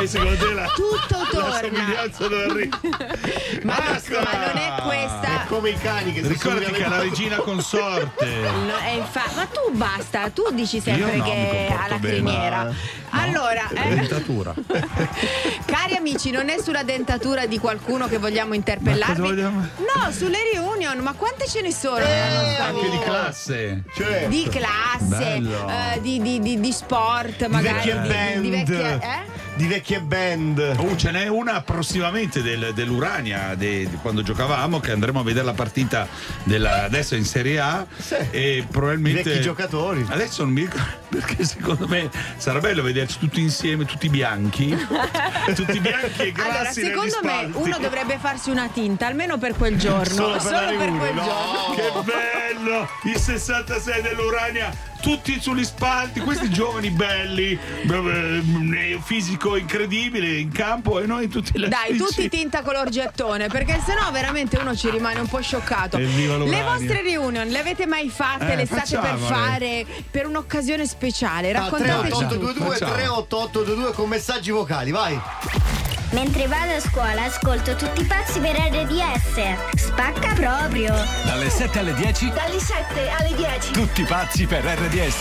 E 0.00 0.06
secondo 0.06 0.36
te 0.36 0.52
la, 0.54 0.66
Tutto 0.74 1.16
la 1.18 1.28
torna. 1.30 1.58
somiglianza 1.60 2.28
dove 2.28 2.44
arriva? 2.44 2.80
Ma, 3.64 3.74
Basta! 3.74 4.20
ma 4.22 4.46
non 4.46 4.56
è 4.56 4.82
questa. 4.82 5.42
È 5.42 5.46
come 5.48 5.70
i 5.70 5.78
cani 5.78 6.12
che 6.12 6.22
si 6.22 6.28
Ricordati 6.28 6.72
che 6.72 6.84
è 6.84 6.88
la 6.88 7.00
regina 7.00 7.36
consorte. 7.36 8.26
No, 8.66 8.76
è 8.76 8.90
infa- 8.90 9.30
ma 9.34 9.44
tu 9.46 9.72
basta, 9.72 10.27
tu 10.30 10.44
dici 10.52 10.80
sempre 10.80 11.16
no, 11.16 11.24
che 11.24 11.68
alla 11.78 11.98
criniera. 11.98 12.72
Allora, 13.10 13.68
eh, 13.70 13.88
Dentatura. 13.94 14.54
cari 15.64 15.96
amici, 15.96 16.30
non 16.30 16.48
è 16.48 16.58
sulla 16.60 16.82
dentatura 16.82 17.46
di 17.46 17.58
qualcuno 17.58 18.06
che 18.06 18.18
vogliamo 18.18 18.54
interpellarvi. 18.54 19.20
Vogliamo- 19.20 19.60
No, 19.78 20.10
sulle 20.12 20.38
reunion, 20.52 20.98
ma 20.98 21.12
quante 21.14 21.46
ce 21.46 21.60
ne 21.62 21.72
sono 21.72 21.98
nostra 21.98 22.64
Anche 22.64 22.90
di 22.90 22.98
classe. 22.98 23.82
Certo. 23.94 24.28
Di 24.28 24.48
classe, 24.50 25.34
eh, 25.36 26.00
di, 26.00 26.20
di- 26.20 26.40
di- 26.40 26.60
di 26.60 26.72
sport, 26.72 27.46
Di 27.46 27.52
magari 27.52 27.74
vecchie 27.76 28.00
di, 28.00 28.08
band. 28.08 28.40
di 28.42 28.50
vecchie. 28.50 28.94
Eh? 28.94 29.46
Di 29.58 29.66
vecchie 29.66 30.00
band. 30.00 30.76
Oh, 30.78 30.94
ce 30.94 31.10
n'è 31.10 31.26
una 31.26 31.60
prossimamente 31.62 32.42
del- 32.42 32.70
dell'Urania 32.74 33.56
de- 33.56 33.88
di 33.90 33.96
quando 34.00 34.22
giocavamo 34.22 34.78
che 34.78 34.92
andremo 34.92 35.18
a 35.18 35.22
vedere 35.24 35.44
la 35.44 35.52
partita 35.52 36.06
della, 36.44 36.84
adesso 36.84 37.16
in 37.16 37.24
Serie 37.24 37.58
A 37.58 37.84
e 38.30 38.64
probabilmente 38.70 39.20
I 39.20 39.24
vecchi 39.24 39.40
giocatori. 39.40 40.06
adesso 40.10 40.44
non 40.44 40.52
mi 40.52 40.60
ricordo 40.60 40.86
perché 41.10 41.44
secondo 41.44 41.88
me 41.88 42.08
sarà 42.36 42.60
bello 42.60 42.82
vederci 42.84 43.18
tutti 43.18 43.40
insieme 43.40 43.84
tutti 43.84 44.08
bianchi 44.08 44.68
tutti 45.56 45.80
bianchi 45.80 46.22
e 46.22 46.32
grassi 46.32 46.48
Allora, 46.48 46.62
negli 46.62 47.10
secondo 47.10 47.18
me 47.22 47.50
uno 47.54 47.78
dovrebbe 47.80 48.18
farsi 48.20 48.50
una 48.50 48.68
tinta, 48.68 49.06
almeno 49.08 49.38
per 49.38 49.56
quel 49.56 49.76
giorno. 49.76 50.14
Solo 50.14 50.36
per 50.40 50.52
la 50.52 50.58
quel 50.66 50.78
riunione, 50.78 51.10
no. 51.12 51.22
giorno. 51.24 51.74
che 52.04 52.12
bello 52.12 52.88
il 53.12 53.18
66 53.18 54.02
dell'Urania 54.02 54.72
tutti 55.00 55.40
sugli 55.40 55.64
spalti 55.64 56.20
questi 56.20 56.48
giovani 56.50 56.90
belli 56.90 57.58
eh, 57.88 58.98
fisico 59.02 59.56
incredibile 59.56 60.38
in 60.38 60.50
campo 60.50 61.00
e 61.00 61.06
noi 61.06 61.28
tutti 61.28 61.58
là 61.58 61.68
Dai, 61.68 61.96
tutti 61.96 62.28
tinta 62.28 62.62
color 62.62 62.88
gettone, 62.88 63.48
perché 63.48 63.80
sennò 63.84 64.10
veramente 64.10 64.58
uno 64.58 64.74
ci 64.74 64.90
rimane 64.90 65.20
un 65.20 65.28
po' 65.28 65.40
scioccato. 65.40 65.98
Le 65.98 66.62
vostre 66.62 67.02
reunion 67.02 67.46
le 67.48 67.58
avete 67.58 67.86
mai 67.86 68.08
fatte? 68.08 68.52
Eh, 68.52 68.56
le 68.56 68.66
state 68.66 68.98
per 68.98 69.18
fare 69.18 69.86
per 70.10 70.26
un'occasione 70.26 70.86
speciale? 70.86 71.50
Ah, 71.50 71.62
Raccontateci 71.62 72.26
tutto. 72.26 72.52
3822 72.52 72.70
Facciamo. 72.70 72.92
3822 72.92 73.92
con 73.92 74.08
messaggi 74.08 74.50
vocali, 74.50 74.90
vai. 74.90 75.77
Mentre 76.12 76.46
vado 76.46 76.72
a 76.74 76.80
scuola 76.80 77.24
ascolto 77.24 77.76
tutti 77.76 78.00
i 78.00 78.04
pazzi 78.04 78.40
per 78.40 78.56
RDS. 78.56 79.76
Spacca 79.76 80.32
proprio. 80.34 80.94
Dalle 81.24 81.50
7 81.50 81.78
alle 81.78 81.94
10, 81.94 82.32
Dalle 82.32 82.58
7 82.58 83.10
alle 83.10 83.34
10. 83.34 83.72
tutti 83.72 84.02
pazzi 84.04 84.46
per 84.46 84.64
RDS. 84.64 85.16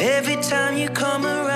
Every 0.00 0.36
time 0.42 0.76
you 0.76 0.88
come 0.90 1.24
around, 1.26 1.49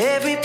Every 0.00 0.36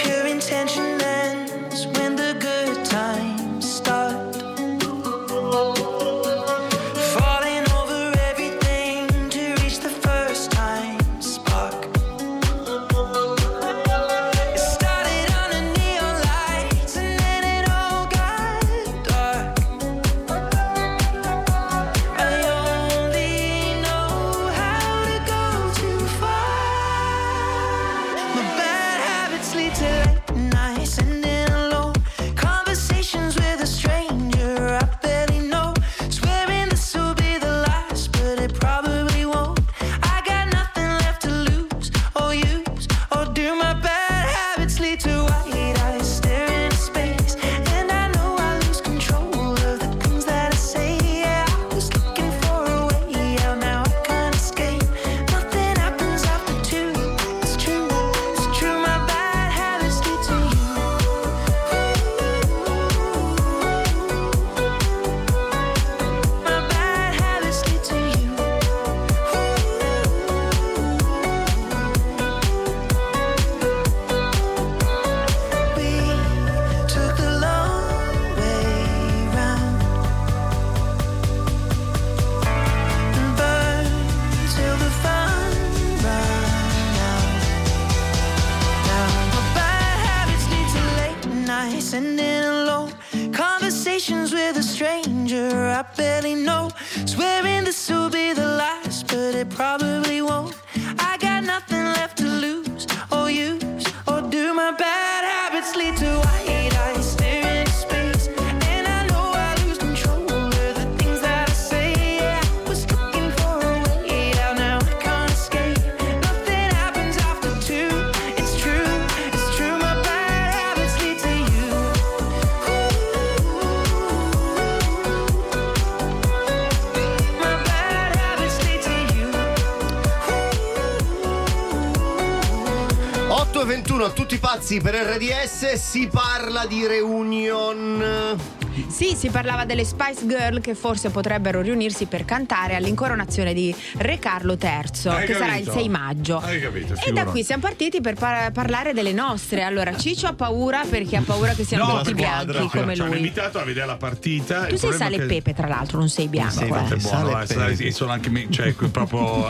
per 134.82 134.96
RDS 134.96 135.74
si 135.74 136.08
parla 136.08 136.66
di 136.66 136.88
reunion. 136.88 138.55
Sì, 138.88 139.16
si 139.16 139.30
parlava 139.30 139.66
delle 139.66 139.86
Spice 139.86 140.26
Girl 140.28 140.60
che 140.62 140.76
forse 140.76 141.10
potrebbero 141.10 141.62
riunirsi 141.62 142.06
per 142.06 142.26
cantare 142.26 142.76
all'incoronazione 142.76 143.54
di 143.54 143.74
Re 143.98 144.20
Carlo 144.20 144.58
III, 144.60 144.70
Hai 145.12 145.26
che 145.26 145.34
sarà 145.34 145.56
il 145.56 145.66
capito? 145.66 145.72
6 145.74 145.90
maggio. 145.90 146.38
Hai 146.40 146.60
capito? 146.60 146.94
E 147.06 147.12
da 147.12 147.26
qui 147.26 147.44
siamo 147.44 147.62
partiti 147.62 148.02
per 148.02 148.16
par- 148.16 148.52
parlare 148.52 148.94
delle 148.94 149.14
nostre. 149.14 149.64
Allora, 149.64 149.96
Ciccio 149.96 150.28
ha 150.28 150.34
paura 150.34 150.84
perché 150.90 151.16
ha 151.18 151.22
paura 151.22 151.54
che 151.54 151.64
siano 151.64 151.86
No, 151.86 151.98
tutti 152.00 152.14
bianchi 152.14 152.58
no, 152.58 152.68
come 152.70 152.96
ci 152.96 153.02
hanno 153.02 153.10
lui. 153.12 153.20
invitato 153.20 153.60
a 153.60 153.64
vedere 153.64 153.86
la 153.86 153.98
partita. 153.98 154.66
Tu 154.66 154.74
Il 154.74 154.80
sei 154.80 154.94
sale 154.94 155.16
e 155.16 155.20
che- 155.20 155.26
pepe, 155.26 155.54
tra 155.54 155.68
l'altro, 155.68 155.98
non 155.98 156.10
sei 156.10 156.28
bianco. 156.28 156.54
Sì, 156.54 156.64
eh. 156.64 156.68
buono, 156.68 157.46
Sale 157.46 157.76
eh, 157.78 157.92
sono 157.92 158.12
anche 158.12 158.30
me- 158.30 158.48
cioè, 158.50 158.74
proprio 158.74 159.48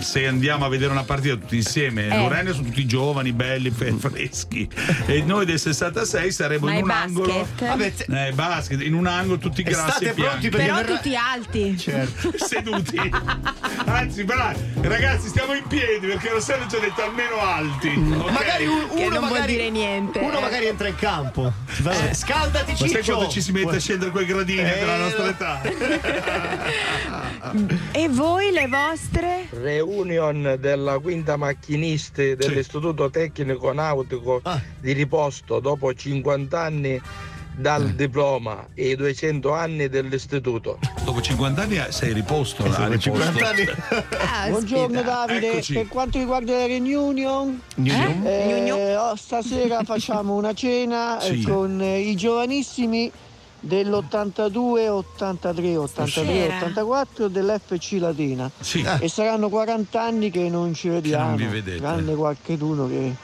se 0.00 0.26
andiamo 0.26 0.64
a 0.64 0.68
vedere 0.68 0.90
una 0.92 1.04
partita 1.04 1.34
tutti 1.34 1.56
insieme, 1.56 2.06
Eh. 2.08 2.16
Lorena 2.16 2.52
sono 2.52 2.64
tutti 2.64 2.86
giovani, 2.86 3.32
belli, 3.32 3.70
freschi 3.74 4.68
e 5.06 5.22
noi 5.22 5.44
del 5.46 5.58
66 5.58 6.30
saremo 6.32 6.66
Ma 6.66 6.74
in 6.74 6.84
un 6.84 6.90
angolo 6.90 7.32
basket? 7.32 7.66
Vabbè, 7.68 7.92
te- 7.94 8.26
eh, 8.28 8.32
basket, 8.36 8.80
in 8.82 8.94
un 8.94 9.06
angolo 9.08 9.38
tutti 9.38 9.62
E 9.62 9.64
grassi 9.64 9.90
state 9.90 10.10
e 10.10 10.12
pronti 10.12 10.48
perché 10.50 10.66
Però 10.66 10.76
verrà- 10.76 10.94
tutti 10.94 11.16
alti. 11.16 11.76
Certo. 11.76 12.32
seduti 12.38 13.10
anzi 13.86 14.22
bravi 14.24 14.58
ragazzi 14.82 15.28
stiamo 15.28 15.54
in 15.54 15.64
piedi 15.66 16.06
perché 16.06 16.28
Rossella 16.30 16.66
ci 16.68 16.76
ha 16.76 16.78
detto 16.80 17.02
almeno 17.02 17.38
alti 17.40 17.88
ok? 17.88 18.30
Magari 18.30 18.66
un- 18.66 18.86
uno 18.90 19.08
non 19.08 19.18
vuol 19.18 19.30
magari, 19.30 19.52
dire 19.52 19.70
niente. 19.70 20.18
Uno 20.20 20.38
Eh. 20.38 20.40
magari 20.40 20.66
entra 20.66 20.86
in 20.88 20.94
campo. 20.96 21.52
Fa- 21.64 22.14
Scaldati 22.14 22.70
ma 22.72 22.76
sai 22.76 22.88
Ciccio. 22.88 23.14
quando 23.14 23.30
ci 23.32 23.40
si 23.40 23.50
mette 23.52 23.76
a 23.76 23.80
scendere 23.80 24.10
quei 24.12 24.26
gradini 24.26 24.62
della 24.62 24.94
Eh, 24.94 24.98
nostra 24.98 25.28
età 25.28 25.60
E 27.92 28.08
voi 28.08 28.50
le 28.52 28.66
vostre? 28.68 29.46
Reunion 29.50 30.56
della 30.60 30.98
quinta 30.98 31.36
macchinisti 31.36 32.34
dell'Istituto 32.36 33.08
Tecnico 33.10 33.72
Nautico 33.72 34.40
Ah. 34.42 34.60
di 34.80 34.92
Riposto 34.92 35.60
dopo 35.60 35.92
50 35.94 36.60
anni 36.60 37.00
dal 37.58 37.88
diploma 37.94 38.66
e 38.74 38.90
i 38.90 38.96
200 38.96 39.52
anni 39.54 39.88
dell'istituto. 39.88 40.78
dopo 41.04 41.20
50 41.22 41.62
anni 41.62 41.80
sei 41.88 42.12
riposto 42.12 42.64
là, 42.66 42.76
Dopo 42.88 42.90
riposto. 42.90 43.10
50 43.32 43.48
anni. 43.48 43.64
Buongiorno 44.50 45.02
Davide, 45.02 45.52
Eccoci. 45.52 45.72
per 45.72 45.88
quanto 45.88 46.18
riguarda 46.18 46.52
la 46.52 46.66
reunion, 46.66 47.60
Reunion? 47.76 48.26
eh, 48.78 48.96
oh, 48.96 49.16
stasera 49.16 49.82
facciamo 49.84 50.34
una 50.34 50.52
cena 50.52 51.18
eh, 51.20 51.34
Sì. 51.36 51.42
con 51.42 51.80
eh, 51.80 52.00
i 52.00 52.14
giovanissimi 52.14 53.10
dell'82, 53.58 54.88
83, 54.88 55.76
83, 55.76 55.86
Stasera. 56.10 56.56
84 56.56 57.28
dell'FC 57.28 57.92
Latina 57.98 58.50
Sì. 58.60 58.84
e 59.00 59.08
saranno 59.08 59.48
40 59.48 60.00
anni 60.02 60.30
che 60.30 60.48
non 60.50 60.74
ci 60.74 60.88
vediamo, 60.90 61.36
vi 61.36 61.46
vedete. 61.46 61.78
tranne 61.78 62.14
qualcheduno 62.14 62.86
che, 62.86 63.14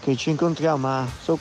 che 0.00 0.14
ci 0.16 0.28
incontriamo, 0.30 0.76
ma 0.76 1.08
sono 1.22 1.38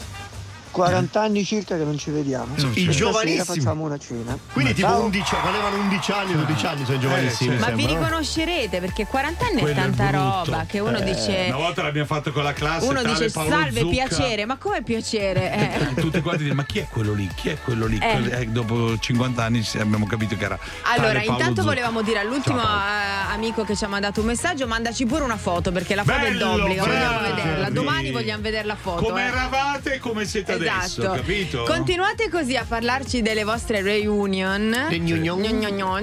40 0.72 1.22
anni 1.22 1.44
circa 1.46 1.78
che 1.78 1.84
non 1.84 1.98
ci 1.98 2.10
vediamo. 2.12 2.54
I 2.56 2.58
E 2.58 2.60
stasera 2.60 2.92
giovanissimi. 2.92 3.44
facciamo 3.60 3.84
una 3.84 3.98
cena. 4.00 4.38
Quindi 4.54 4.74
tipo 4.74 4.88
Ciao. 4.88 5.04
11, 5.04 5.36
valevano 5.44 5.76
11 5.78 6.12
anni, 6.12 6.34
12 6.36 6.66
anni, 6.66 6.86
sono 6.86 6.98
giovanissimi. 7.00 7.56
Eh, 7.56 7.60
Ma 7.60 7.70
mi 7.70 7.86
vi 7.86 7.94
riconoscerete 7.94 8.80
perché 8.80 9.06
40 9.06 9.46
anni 9.46 9.60
Quello 9.62 9.74
è 9.74 9.76
tanta 9.76 10.08
è 10.08 10.12
roba 10.12 10.66
che 10.68 10.80
uno 10.80 10.98
Eh, 10.98 11.04
dice. 11.04 11.46
una 11.48 11.58
volta 11.58 11.82
l'abbiamo 11.84 12.08
fatto 12.08 12.32
con 12.32 12.44
la 12.44 12.54
classe 12.54 12.88
Uno 12.88 13.04
dice 13.04 13.30
Paolo 13.32 13.50
salve, 13.50 13.80
Zucca. 13.82 13.92
piacere, 13.92 14.46
ma 14.46 14.58
come 14.58 14.82
piacere? 14.84 15.52
Eh. 15.52 15.94
tutti 16.02 16.22
quanti 16.22 16.44
dicono 16.44 16.62
ma 16.62 16.66
chi 16.66 16.80
è 16.80 16.88
quello 16.90 17.14
lì 17.14 17.30
chi 17.36 17.50
è 17.50 17.58
quello 17.64 17.86
lì 17.86 18.00
Eh. 18.02 18.42
Eh, 18.42 18.48
dopo 18.48 18.98
50 18.98 19.44
anni 19.44 19.66
abbiamo 19.80 20.06
capito 20.08 20.36
che 20.38 20.46
era 20.46 20.58
Allora, 20.84 21.08
tale 21.14 21.26
Paolo 21.26 21.32
intanto 21.32 21.62
Zucca. 21.62 21.74
volevamo 21.74 22.02
dire 22.02 22.20
all'ultimo 22.20 22.60
Ciao, 22.62 22.80
eh, 22.80 23.34
amico 23.34 23.64
che 23.64 23.76
ci 23.76 23.84
ha 23.84 23.88
mandato 23.88 24.20
un 24.22 24.28
messaggio, 24.28 24.68
mandaci 24.68 25.06
pure 25.06 25.24
una 25.24 25.38
foto 25.38 25.72
perché 25.72 25.96
la 25.96 26.04
foto 26.04 26.18
è 26.18 26.22
Bello, 26.32 26.58
d'obbligo, 26.58 26.86
vogliamo 26.86 27.20
vederla. 27.20 27.70
Domani 27.70 28.12
vogliamo 28.12 28.42
vedere 28.42 28.66
la 28.66 28.76
foto. 28.76 29.04
come 29.04 29.24
eh. 29.26 29.28
eravate 29.28 29.94
e 29.96 30.00
come 30.00 30.26
siete 30.26 30.54
adesso 30.54 30.61
Esatto. 30.66 31.12
capito? 31.14 31.64
Continuate 31.64 32.30
così 32.30 32.56
a 32.56 32.66
parlarci 32.68 33.22
delle 33.22 33.44
vostre 33.44 33.82
reunion. 33.82 34.88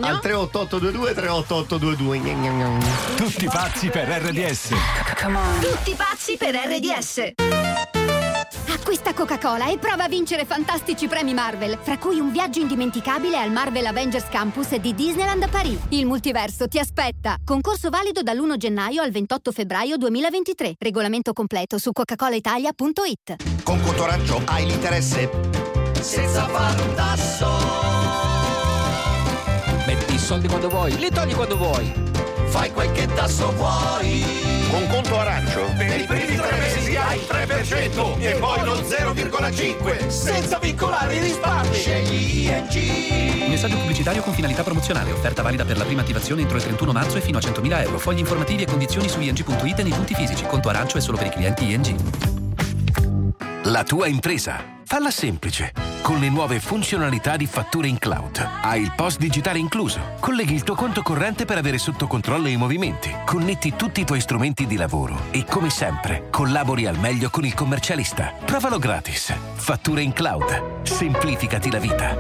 Al 0.07 0.21
38822 0.21 1.15
38822. 1.15 2.19
Gnon, 2.19 2.41
gnon, 2.41 2.59
gnon. 2.59 3.17
Tutti 3.17 3.47
pazzi 3.47 3.89
per 3.89 4.09
RDS. 4.09 4.69
Tutti 5.61 5.95
pazzi 5.95 6.37
per 6.37 6.55
RDS. 6.55 7.33
Acquista 8.71 9.13
Coca-Cola 9.13 9.71
e 9.71 9.77
prova 9.77 10.05
a 10.05 10.09
vincere 10.09 10.47
fantastici 10.47 11.09
premi 11.09 11.35
Marvel, 11.35 11.79
fra 11.81 11.99
cui 11.99 12.21
un 12.21 12.33
viaggio 12.33 12.61
indimenticabile 12.61 13.39
al 13.39 13.51
Marvel 13.51 13.85
Avengers 13.85 14.29
Campus 14.29 14.75
di 14.77 14.95
Disneyland 14.95 15.43
a 15.43 15.49
Paris. 15.49 15.79
Il 15.91 16.07
multiverso 16.07 16.69
ti 16.69 16.79
aspetta. 16.79 17.37
Concorso 17.45 17.91
valido 17.91 18.23
dall'1 18.23 18.57
gennaio 18.57 19.03
al 19.03 19.11
28 19.11 19.53
febbraio 19.53 19.99
2023. 19.99 20.75
Regolamento 20.79 21.33
completo 21.35 21.77
su 21.77 21.93
coca-colaitalia.it. 21.93 23.48
Con 23.69 23.83
Conto 23.83 24.05
Arancio 24.05 24.41
hai 24.47 24.65
l'interesse 24.65 25.29
senza 26.01 26.47
fare 26.47 26.81
un 26.81 26.95
tasso. 26.95 27.47
Metti 29.87 30.15
i 30.15 30.19
soldi 30.19 30.49
quando 30.49 30.71
vuoi, 30.71 30.97
li 30.97 31.11
togli 31.11 31.35
quando 31.35 31.59
vuoi. 31.59 31.93
Fai 32.47 32.73
quel 32.73 32.91
che 32.93 33.07
tasso 33.09 33.53
vuoi. 33.53 34.25
Con 34.71 34.87
Conto 34.87 35.19
Arancio 35.19 35.71
per 35.77 36.01
i 36.01 36.05
primi 36.05 36.37
tre 36.37 36.57
mesi 36.57 36.97
hai 36.97 37.19
il 37.19 37.27
3% 37.29 38.21
e 38.21 38.33
poi 38.37 38.65
lo 38.65 38.75
0,5 38.77 40.09
senza 40.09 40.59
vincolare 40.59 41.17
i 41.17 41.19
risparmi. 41.19 41.75
Scegli 41.75 42.49
ING. 42.49 43.49
Messaggio 43.51 43.77
pubblicitario 43.77 44.23
con 44.23 44.33
finalità 44.33 44.63
promozionale. 44.63 45.13
Offerta 45.13 45.43
valida 45.43 45.67
per 45.67 45.77
la 45.77 45.85
prima 45.85 46.01
attivazione 46.01 46.41
entro 46.41 46.57
il 46.57 46.63
31 46.63 46.93
marzo 46.93 47.19
e 47.19 47.21
fino 47.21 47.37
a 47.37 47.43
100.000 47.43 47.83
euro. 47.83 47.99
Fogli 47.99 48.21
informativi 48.21 48.63
e 48.63 48.67
condizioni 48.67 49.11
su 49.11 49.21
ing.it 49.21 49.79
e 49.79 49.83
nei 49.83 49.93
punti 49.93 50.15
fisici. 50.15 50.47
Conto 50.47 50.71
arancio 50.71 50.97
è 50.97 51.03
solo 51.03 51.19
per 51.19 51.27
i 51.27 51.31
clienti 51.31 51.71
ING. 51.71 52.38
La 53.69 53.85
tua 53.85 54.07
impresa. 54.07 54.81
Falla 54.87 55.11
semplice. 55.11 55.75
Con 56.01 56.21
le 56.21 56.31
nuove 56.31 56.59
funzionalità 56.59 57.37
di 57.37 57.45
fatture 57.45 57.87
in 57.87 57.99
cloud. 57.99 58.39
Hai 58.63 58.81
il 58.81 58.95
post 58.97 59.19
digitale 59.19 59.59
incluso. 59.59 60.01
Colleghi 60.21 60.55
il 60.55 60.63
tuo 60.63 60.75
conto 60.75 61.03
corrente 61.03 61.45
per 61.45 61.59
avere 61.59 61.77
sotto 61.77 62.07
controllo 62.07 62.49
i 62.49 62.57
movimenti. 62.57 63.15
Connetti 63.27 63.75
tutti 63.77 64.01
i 64.01 64.05
tuoi 64.07 64.23
strumenti 64.23 64.67
di 64.67 64.77
lavoro. 64.77 65.25
E 65.33 65.45
come 65.45 65.69
sempre, 65.69 66.29
collabori 66.31 66.87
al 66.87 66.99
meglio 66.99 67.29
con 67.29 67.45
il 67.45 67.53
commercialista. 67.53 68.33
Provalo 68.43 68.79
gratis. 68.79 69.35
Fatture 69.57 70.01
in 70.01 70.15
cloud. 70.15 70.85
Semplificati 70.85 71.71
la 71.71 71.79
vita. 71.79 72.17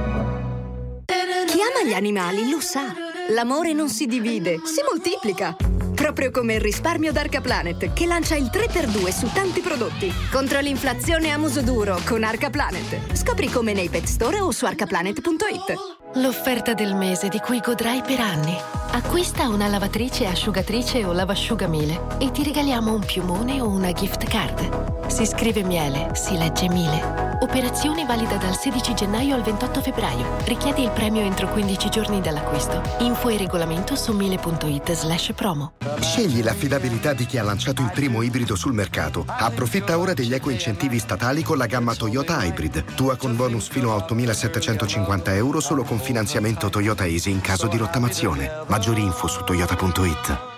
Chi 1.46 1.58
ama 1.62 1.88
gli 1.88 1.94
animali 1.94 2.50
lo 2.50 2.60
sa. 2.60 2.92
L'amore 3.30 3.72
non 3.72 3.88
si 3.88 4.04
divide, 4.04 4.60
si 4.64 4.82
moltiplica. 4.86 5.56
Proprio 5.98 6.30
come 6.30 6.54
il 6.54 6.60
risparmio 6.60 7.10
d'Arca 7.10 7.40
Planet, 7.40 7.92
che 7.92 8.06
lancia 8.06 8.36
il 8.36 8.50
3x2 8.52 9.08
su 9.08 9.28
tanti 9.32 9.60
prodotti. 9.60 10.12
Contro 10.30 10.60
l'inflazione 10.60 11.32
a 11.32 11.38
muso 11.38 11.60
duro 11.60 11.98
con 12.06 12.22
Arca 12.22 12.50
Planet. 12.50 13.16
Scopri 13.16 13.50
come 13.50 13.72
nei 13.72 13.88
pet 13.88 14.04
store 14.04 14.38
o 14.38 14.52
su 14.52 14.64
arcaplanet.it. 14.64 15.74
L'offerta 16.14 16.72
del 16.72 16.94
mese 16.94 17.28
di 17.28 17.40
cui 17.40 17.58
godrai 17.58 18.02
per 18.02 18.20
anni. 18.20 18.56
Acquista 18.92 19.48
una 19.48 19.66
lavatrice, 19.66 20.26
asciugatrice 20.26 21.04
o 21.04 21.12
lavasciugamile 21.12 22.16
e 22.20 22.30
ti 22.30 22.44
regaliamo 22.44 22.94
un 22.94 23.04
piumone 23.04 23.60
o 23.60 23.66
una 23.66 23.92
gift 23.92 24.24
card. 24.28 25.08
Si 25.08 25.26
scrive 25.26 25.64
miele, 25.64 26.12
si 26.14 26.38
legge 26.38 26.68
mile. 26.68 27.27
Operazione 27.40 28.04
valida 28.04 28.36
dal 28.36 28.56
16 28.56 28.94
gennaio 28.94 29.36
al 29.36 29.42
28 29.42 29.80
febbraio. 29.80 30.38
Richiedi 30.44 30.82
il 30.82 30.90
premio 30.90 31.22
entro 31.22 31.48
15 31.48 31.88
giorni 31.88 32.20
dall'acquisto. 32.20 32.82
Info 32.98 33.28
e 33.28 33.36
regolamento 33.36 33.94
su 33.94 34.12
mile.it 34.12 34.92
slash 34.92 35.32
promo. 35.34 35.74
Scegli 36.00 36.42
l'affidabilità 36.42 37.12
di 37.12 37.26
chi 37.26 37.38
ha 37.38 37.44
lanciato 37.44 37.82
il 37.82 37.92
primo 37.92 38.22
ibrido 38.22 38.56
sul 38.56 38.72
mercato. 38.72 39.24
Approfitta 39.26 39.98
ora 39.98 40.14
degli 40.14 40.34
eco 40.34 40.50
incentivi 40.50 40.98
statali 40.98 41.44
con 41.44 41.58
la 41.58 41.66
gamma 41.66 41.94
Toyota 41.94 42.42
Hybrid. 42.44 42.94
Tua 42.96 43.16
con 43.16 43.36
bonus 43.36 43.68
fino 43.68 43.94
a 43.94 44.04
8.750 44.04 45.34
euro 45.34 45.60
solo 45.60 45.84
con 45.84 46.00
finanziamento 46.00 46.68
Toyota 46.68 47.06
Easy 47.06 47.30
in 47.30 47.40
caso 47.40 47.68
di 47.68 47.76
rottamazione. 47.76 48.64
Maggiori 48.66 49.02
info 49.02 49.28
su 49.28 49.44
toyota.it. 49.44 50.57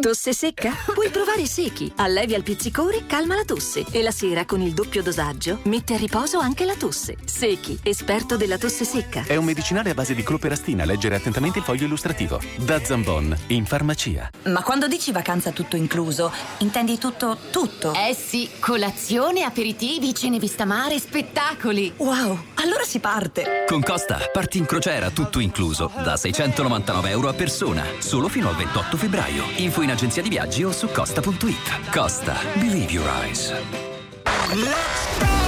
Tosse 0.00 0.32
secca? 0.32 0.72
Puoi 0.94 1.10
provare 1.10 1.44
Sechi. 1.44 1.92
Allevia 1.96 2.36
il 2.36 2.44
pizzicore, 2.44 3.04
calma 3.06 3.34
la 3.34 3.44
tosse. 3.44 3.84
E 3.90 4.02
la 4.02 4.12
sera, 4.12 4.44
con 4.44 4.60
il 4.60 4.72
doppio 4.72 5.02
dosaggio, 5.02 5.58
mette 5.64 5.94
a 5.94 5.96
riposo 5.96 6.38
anche 6.38 6.64
la 6.64 6.76
tosse. 6.76 7.16
Sechi, 7.24 7.78
esperto 7.82 8.36
della 8.36 8.58
tosse 8.58 8.84
secca. 8.84 9.24
È 9.26 9.34
un 9.34 9.44
medicinale 9.44 9.90
a 9.90 9.94
base 9.94 10.14
di 10.14 10.22
cloperastina. 10.22 10.84
Leggere 10.84 11.16
attentamente 11.16 11.58
il 11.58 11.64
foglio 11.64 11.86
illustrativo. 11.86 12.40
Da 12.58 12.82
Zambon, 12.82 13.36
in 13.48 13.66
farmacia. 13.66 14.30
Ma 14.44 14.62
quando 14.62 14.86
dici 14.86 15.10
vacanza 15.10 15.50
tutto 15.50 15.74
incluso, 15.74 16.32
intendi 16.58 16.96
tutto, 16.96 17.36
tutto? 17.50 17.92
Eh 17.92 18.14
sì, 18.14 18.48
colazione, 18.60 19.42
aperitivi, 19.42 20.14
cene 20.14 20.38
vista 20.38 20.64
mare, 20.64 20.98
spettacoli. 21.00 21.94
Wow, 21.96 22.38
allora 22.54 22.84
si 22.84 23.00
parte. 23.00 23.64
Con 23.66 23.82
Costa, 23.82 24.20
parti 24.32 24.58
in 24.58 24.66
crociera 24.66 25.10
tutto 25.10 25.40
incluso, 25.40 25.90
da 26.02 26.16
699 26.16 27.10
euro 27.10 27.28
a 27.28 27.34
persona, 27.34 27.84
solo 27.98 28.28
fino 28.28 28.48
al 28.48 28.56
28 28.56 28.96
febbraio. 28.96 29.44
Info 29.56 29.82
in 29.82 29.87
agenzia 29.92 30.22
di 30.22 30.28
viaggi 30.28 30.64
o 30.64 30.72
su 30.72 30.88
costa.it. 30.88 31.90
Costa, 31.90 32.36
believe 32.54 32.90
your 32.90 33.08
eyes. 33.22 33.54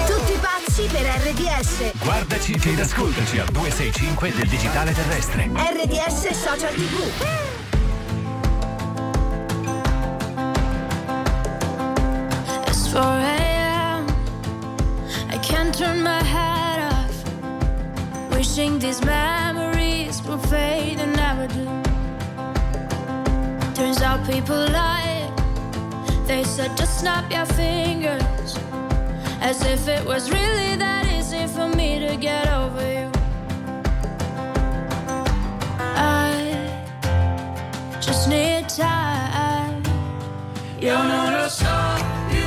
Tutti 0.07 0.38
pazzi 0.40 0.88
per 0.90 1.03
RDS. 1.03 1.92
Guardaci 2.03 2.53
ed 2.64 2.81
ascoltaci 2.81 3.38
al 3.38 3.48
265 3.48 4.33
del 4.33 4.48
digitale 4.48 4.92
terrestre. 4.92 5.50
RDS 5.53 6.29
Social 6.31 6.74
TV. 6.74 7.11
It's 12.66 12.88
4 12.92 13.00
a.m. 13.00 14.07
I 15.31 15.38
can't 15.38 15.76
turn 15.76 16.03
my 16.03 16.22
head 16.22 16.92
off. 16.92 17.24
Wishing 18.31 18.79
these 18.79 19.03
memories 19.05 20.22
will 20.22 20.38
fade 20.38 20.98
and 21.00 21.14
never 21.16 21.46
do. 21.46 21.89
Turns 23.90 24.03
out 24.03 24.24
people 24.24 24.55
lie. 24.55 25.29
They 26.24 26.44
said 26.44 26.76
just 26.76 27.00
snap 27.00 27.29
your 27.33 27.44
fingers. 27.44 28.57
As 29.40 29.66
if 29.66 29.88
it 29.88 30.07
was 30.07 30.31
really 30.31 30.76
that 30.76 31.07
easy 31.12 31.48
for 31.48 31.66
me 31.66 31.98
to 31.98 32.16
get 32.16 32.46
over 32.53 32.87
you. 32.98 33.11
I 35.96 36.31
just 38.00 38.29
need 38.29 38.68
time. 38.68 39.83
Io 40.81 41.03
non 41.03 41.33
lo 41.33 41.48
so 41.48 41.74
più 42.31 42.46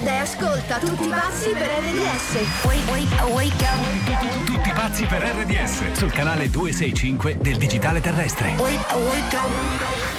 Guarda 0.00 0.16
e 0.16 0.22
ascolta 0.22 0.78
tutti 0.78 1.08
pazzi 1.08 1.50
per 1.50 1.68
RDS. 1.68 2.64
Wake, 2.64 2.90
wake, 2.90 3.32
wake 3.32 3.64
up. 3.64 4.44
Tutti 4.46 4.70
pazzi 4.70 5.04
per 5.04 5.20
RDS 5.20 5.92
sul 5.92 6.10
canale 6.10 6.48
265 6.48 7.36
del 7.38 7.58
digitale 7.58 8.00
terrestre. 8.00 8.54
Wake, 8.56 8.94
wake 8.94 9.36
up. 9.36 10.09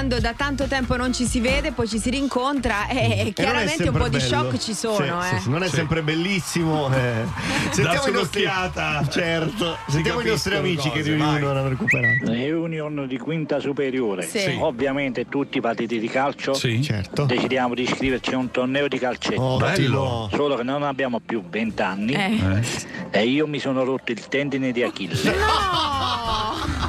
Quando 0.00 0.18
da 0.18 0.32
tanto 0.32 0.64
tempo 0.64 0.96
non 0.96 1.12
ci 1.12 1.26
si 1.26 1.40
vede, 1.40 1.72
poi 1.72 1.86
ci 1.86 1.98
si 1.98 2.08
rincontra 2.08 2.88
e 2.88 2.96
E 2.96 3.16
non 3.18 3.26
è 3.26 3.32
chiaramente 3.34 3.82
un 3.86 3.92
po' 3.92 4.04
sempre 4.04 4.08
di 4.08 4.16
bello. 4.16 4.42
shock 4.50 4.58
ci 4.58 4.72
sono. 4.72 4.96
Sì, 4.96 5.02
eh. 5.34 5.36
sì, 5.36 5.42
sì, 5.42 5.50
non 5.50 5.62
è 5.62 5.68
sempre 5.68 6.02
bellissimo. 6.02 6.90
Eh. 6.94 7.24
Sentiamo 7.70 8.06
un'occhiata. 8.08 9.06
Certo. 9.10 9.76
Sentiamo 9.88 10.20
i 10.22 10.24
nostri 10.24 10.52
capiscono 10.52 10.58
amici 10.58 10.88
cose, 10.88 11.02
che 11.02 11.08
riunione 11.08 11.46
hanno 11.58 11.68
recuperato. 11.68 12.32
Reunion 12.32 13.04
di 13.06 13.18
quinta 13.18 13.60
superiore. 13.60 14.22
Sì. 14.26 14.38
Sì. 14.38 14.56
Ovviamente 14.58 15.28
tutti 15.28 15.58
i 15.58 15.60
partiti 15.60 15.98
di 15.98 16.08
calcio 16.08 16.54
Certo. 16.54 17.24
decidiamo 17.26 17.74
di 17.74 17.82
iscriverci 17.82 18.32
a 18.32 18.38
un 18.38 18.50
torneo 18.50 18.88
di 18.88 18.98
calcetto. 18.98 19.42
Ottimo. 19.42 20.30
Solo 20.32 20.56
che 20.56 20.62
non 20.62 20.82
abbiamo 20.82 21.20
più 21.20 21.42
20 21.46 21.82
anni 21.82 22.14
Eh. 22.14 22.62
e 23.10 23.26
io 23.26 23.46
mi 23.46 23.58
sono 23.58 23.84
rotto 23.84 24.12
il 24.12 24.26
tendine 24.28 24.72
di 24.72 24.82
Achille. 24.82 25.14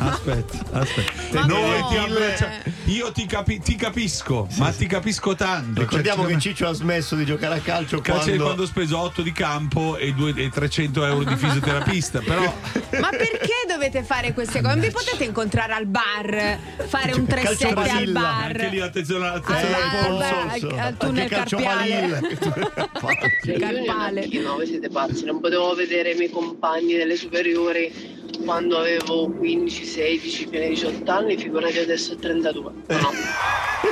Aspetta, 0.03 0.57
aspetta. 0.79 1.11
Ma 1.33 1.45
Noi 1.45 1.79
no. 1.79 1.87
ti 1.89 1.97
abbraccia- 1.97 2.49
Io 2.85 3.11
ti, 3.11 3.25
capi- 3.25 3.59
ti 3.61 3.75
capisco, 3.75 4.47
ma 4.57 4.71
ti 4.71 4.85
capisco 4.87 5.35
tanto. 5.35 5.81
Ricordiamo 5.81 6.23
Cioè, 6.23 6.33
che 6.33 6.39
Ciccio 6.39 6.67
ha 6.67 6.73
smesso 6.73 7.15
di 7.15 7.25
giocare 7.25 7.55
a 7.55 7.59
calcio 7.59 8.01
quando... 8.01 8.35
quando 8.43 8.63
ho 8.63 8.65
speso 8.65 8.97
8 8.97 9.21
di 9.21 9.31
campo 9.31 9.97
e, 9.97 10.13
due- 10.13 10.33
e 10.35 10.49
300 10.49 11.05
euro 11.05 11.23
di 11.23 11.35
fisioterapista, 11.35 12.19
però 12.19 12.41
Ma 12.99 13.09
perché 13.09 13.53
dovete 13.67 14.03
fare 14.03 14.33
queste 14.33 14.61
cose? 14.61 14.73
Non 14.75 14.83
vi 14.83 14.91
potete 14.91 15.23
incontrare 15.23 15.73
al 15.73 15.85
bar, 15.85 16.57
fare 16.87 17.13
un 17.13 17.23
3-7 17.23 17.41
calcio 17.43 17.67
al 17.67 18.11
bar. 18.11 18.43
anche 18.45 18.67
lì 18.67 18.79
attenzione 18.81 19.27
al 19.27 19.35
attenzione 19.35 19.71
bar, 19.71 20.05
al 20.05 20.21
al, 20.71 20.79
al 20.79 20.97
tunnel 20.97 21.29
carpiale. 21.29 22.19
Carpale. 23.59 24.27
Voi 24.43 24.65
siete 24.65 24.89
pazzi, 24.89 25.25
non 25.25 25.39
potevo 25.39 25.73
vedere 25.75 26.11
i 26.11 26.15
miei 26.17 26.29
compagni 26.29 26.95
delle 26.95 27.15
superiori 27.15 28.19
quando 28.43 28.77
avevo 28.77 29.29
15, 29.31 29.85
16, 29.85 30.47
pieni 30.47 30.69
18 30.69 31.11
anni, 31.11 31.37
figurati 31.37 31.77
adesso 31.79 32.13
a 32.13 32.15
32. 32.17 32.71
No. 32.87 33.09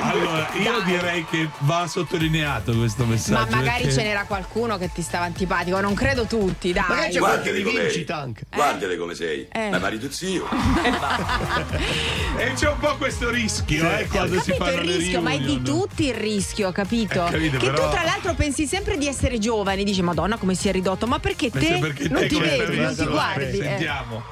Allora, 0.02 0.48
io 0.62 0.80
direi 0.84 1.24
che 1.26 1.48
va 1.60 1.86
sottolineato 1.86 2.72
questo 2.76 3.04
Ma 3.04 3.10
messaggio. 3.10 3.54
magari 3.56 3.82
perché- 3.82 3.92
ce 3.92 4.02
n'era 4.04 4.24
qualcuno 4.24 4.78
che 4.78 4.90
ti 4.92 5.02
stava 5.02 5.24
antipatico, 5.24 5.80
non 5.80 5.94
credo 5.94 6.24
tutti, 6.24 6.72
dai. 6.72 6.84
Magari 6.88 7.12
c'è 7.12 7.18
qualche 7.18 7.50
com'è. 7.62 7.72
rivincita 7.72 8.16
anche. 8.16 8.44
Guardale 8.54 8.96
come 8.96 9.14
sei. 9.14 9.48
Eh. 9.52 9.68
Ma 9.70 9.78
pari 9.78 9.98
tu 9.98 10.08
zio. 10.10 10.46
E 12.40 12.52
c'è 12.54 12.68
un 12.70 12.78
po' 12.78 12.96
questo 12.96 13.28
rischio, 13.30 13.84
eh, 13.84 14.04
Ho 14.04 14.06
quando 14.10 14.40
si 14.40 14.50
capito 14.52 14.64
fanno 14.64 14.80
il 14.82 14.88
le 14.88 14.96
rischio, 14.96 15.20
ma 15.20 15.32
è 15.32 15.38
di 15.40 15.60
tutti 15.62 16.06
il 16.06 16.14
rischio, 16.14 16.72
capito? 16.72 17.26
Eh, 17.26 17.30
capito, 17.30 17.58
che 17.58 17.66
però- 17.70 17.84
tu 17.88 17.90
tra 17.94 18.02
l'altro 18.04 18.34
pensi 18.34 18.66
sempre 18.66 18.96
di 18.96 19.06
essere 19.06 19.38
giovane, 19.38 19.84
dici 19.84 20.00
Madonna 20.02 20.36
come 20.38 20.54
si 20.54 20.68
è 20.68 20.72
ridotto, 20.72 21.06
ma 21.06 21.18
perché 21.18 21.50
Ma 21.52 21.60
te 21.60 21.78
perché 21.80 22.08
non 22.08 22.20
te 22.22 22.26
ti 22.28 22.34
come 22.34 22.56
vedi, 22.56 22.78
non 22.78 22.94
ti 22.96 23.04
guardi? 23.06 23.58
eh. 23.58 23.62
Sentiamo. 23.62 24.22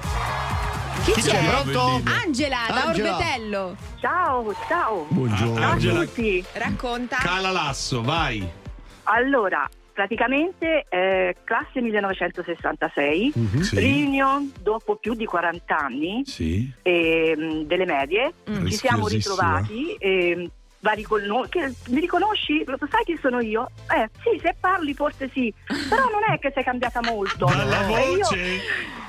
Chi, 1.05 1.13
Chi 1.13 1.21
c'è? 1.23 1.45
Pronto? 1.45 2.03
Angela 2.25 2.57
da 2.69 2.83
Angela. 2.85 3.13
Orbetello. 3.17 3.77
Ciao, 4.01 4.55
ciao. 4.69 5.07
Buongiorno. 5.09 5.65
Angela. 5.65 6.01
a 6.01 6.05
tutti. 6.05 6.45
Racconta. 6.53 7.17
Cala 7.17 7.51
l'asso, 7.51 8.03
vai. 8.03 8.47
Allora, 9.05 9.67
praticamente 9.93 10.85
eh, 10.89 11.37
classe 11.45 11.81
1966, 11.81 13.33
Mhm, 13.35 13.61
sì. 13.61 13.79
riunion 13.79 14.53
dopo 14.61 14.97
più 14.97 15.15
di 15.15 15.25
40 15.25 15.77
anni 15.79 16.23
Sì. 16.27 16.71
ehm, 16.83 17.63
delle 17.63 17.87
medie, 17.87 18.35
Mm. 18.51 18.67
ci 18.67 18.75
siamo 18.77 19.09
ritrovati. 19.09 19.97
vari 20.81 21.03
col- 21.03 21.25
no- 21.25 21.45
che- 21.49 21.75
mi 21.89 21.99
riconosci? 21.99 22.63
Lo 22.65 22.77
sai 22.89 23.03
chi 23.05 23.19
sono 23.21 23.41
io? 23.41 23.69
Eh 23.93 24.09
sì, 24.23 24.39
se 24.41 24.55
parli 24.61 24.95
forse 24.95 25.29
sì, 25.35 25.53
però 25.89 26.03
non 26.05 26.21
è 26.33 26.39
che 26.39 26.53
sei 26.55 26.63
cambiata 26.63 27.01
molto. 27.03 27.47
Dalla 27.47 27.89
E 27.89 28.11
io- 28.13 28.19
voce? 28.19 28.61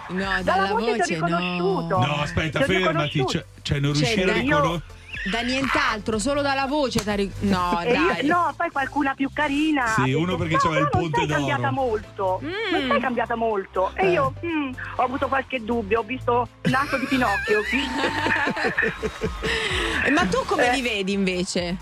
No, 0.10 0.18
Dalla 0.18 0.42
dalla 0.42 0.74
voce 0.74 1.02
ti 1.04 1.14
ho 1.16 1.20
voce 1.20 1.28
no. 1.32 1.38
riconosciuto. 1.38 1.98
No, 2.00 2.22
aspetta, 2.22 2.60
Ti 2.60 2.66
fermati. 2.66 2.88
riconosciuto. 2.88 3.32
Cioè, 3.32 3.46
cioè, 3.62 3.80
non 3.80 3.94
Cioè, 3.94 4.04
riuscire 4.06 4.32
a 4.32 4.36
io- 4.36 4.42
riconoscere. 4.42 4.98
Da 5.32 5.42
nient'altro, 5.42 6.18
solo 6.18 6.42
dalla 6.42 6.66
voce. 6.66 7.04
t'ha 7.04 7.14
ri- 7.14 7.30
No, 7.40 7.78
E 7.82 7.92
io- 7.94 8.08
dai. 8.08 8.26
no, 8.26 8.54
poi 8.56 8.70
qualcuna 8.72 9.14
più 9.16 9.30
carina. 9.34 9.86
Sì, 9.88 10.02
ha 10.02 10.06
detto, 10.06 10.18
uno 10.20 10.38
perché 10.38 10.54
"No, 10.54 10.60
c'aveva 10.62 10.80
il 10.82 10.90
però 10.90 11.02
ponte 11.04 11.18
non 11.20 11.28
sei 11.28 11.36
d'oro." 11.38 11.48
cambiata 11.50 11.72
molto. 11.74 12.40
Non 12.42 12.84
Mm. 12.84 12.90
sei 12.90 13.00
cambiata 13.02 13.36
molto. 13.36 13.92
E 13.96 14.06
Eh. 14.06 14.12
io 14.12 14.34
mm, 14.46 14.72
ho 14.96 15.04
avuto 15.04 15.28
qualche 15.28 15.62
dubbio, 15.64 16.00
ho 16.00 16.04
visto 16.04 16.48
il 16.62 16.72
naso 16.72 16.98
di 16.98 17.06
Pinocchio. 17.06 17.62
Ma 20.14 20.26
tu 20.26 20.38
come 20.46 20.70
Eh. 20.72 20.76
li 20.76 20.82
vedi 20.82 21.12
invece? 21.12 21.76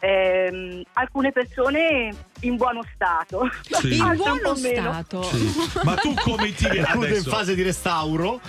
Ehm, 0.00 0.82
alcune 0.94 1.30
persone 1.32 2.10
in 2.40 2.56
buono 2.56 2.80
stato. 2.94 3.48
Sì. 3.62 3.96
In 4.00 4.02
un 4.02 4.16
buono 4.16 4.54
stato. 4.54 5.22
Sì. 5.24 5.52
Ma 5.84 5.94
tu 5.94 6.14
come 6.14 6.52
ti 6.54 6.64
vedi 6.64 6.78
Alcune 6.78 7.06
in 7.06 7.12
adesso? 7.12 7.30
fase 7.30 7.54
di 7.54 7.62
restauro. 7.62 8.40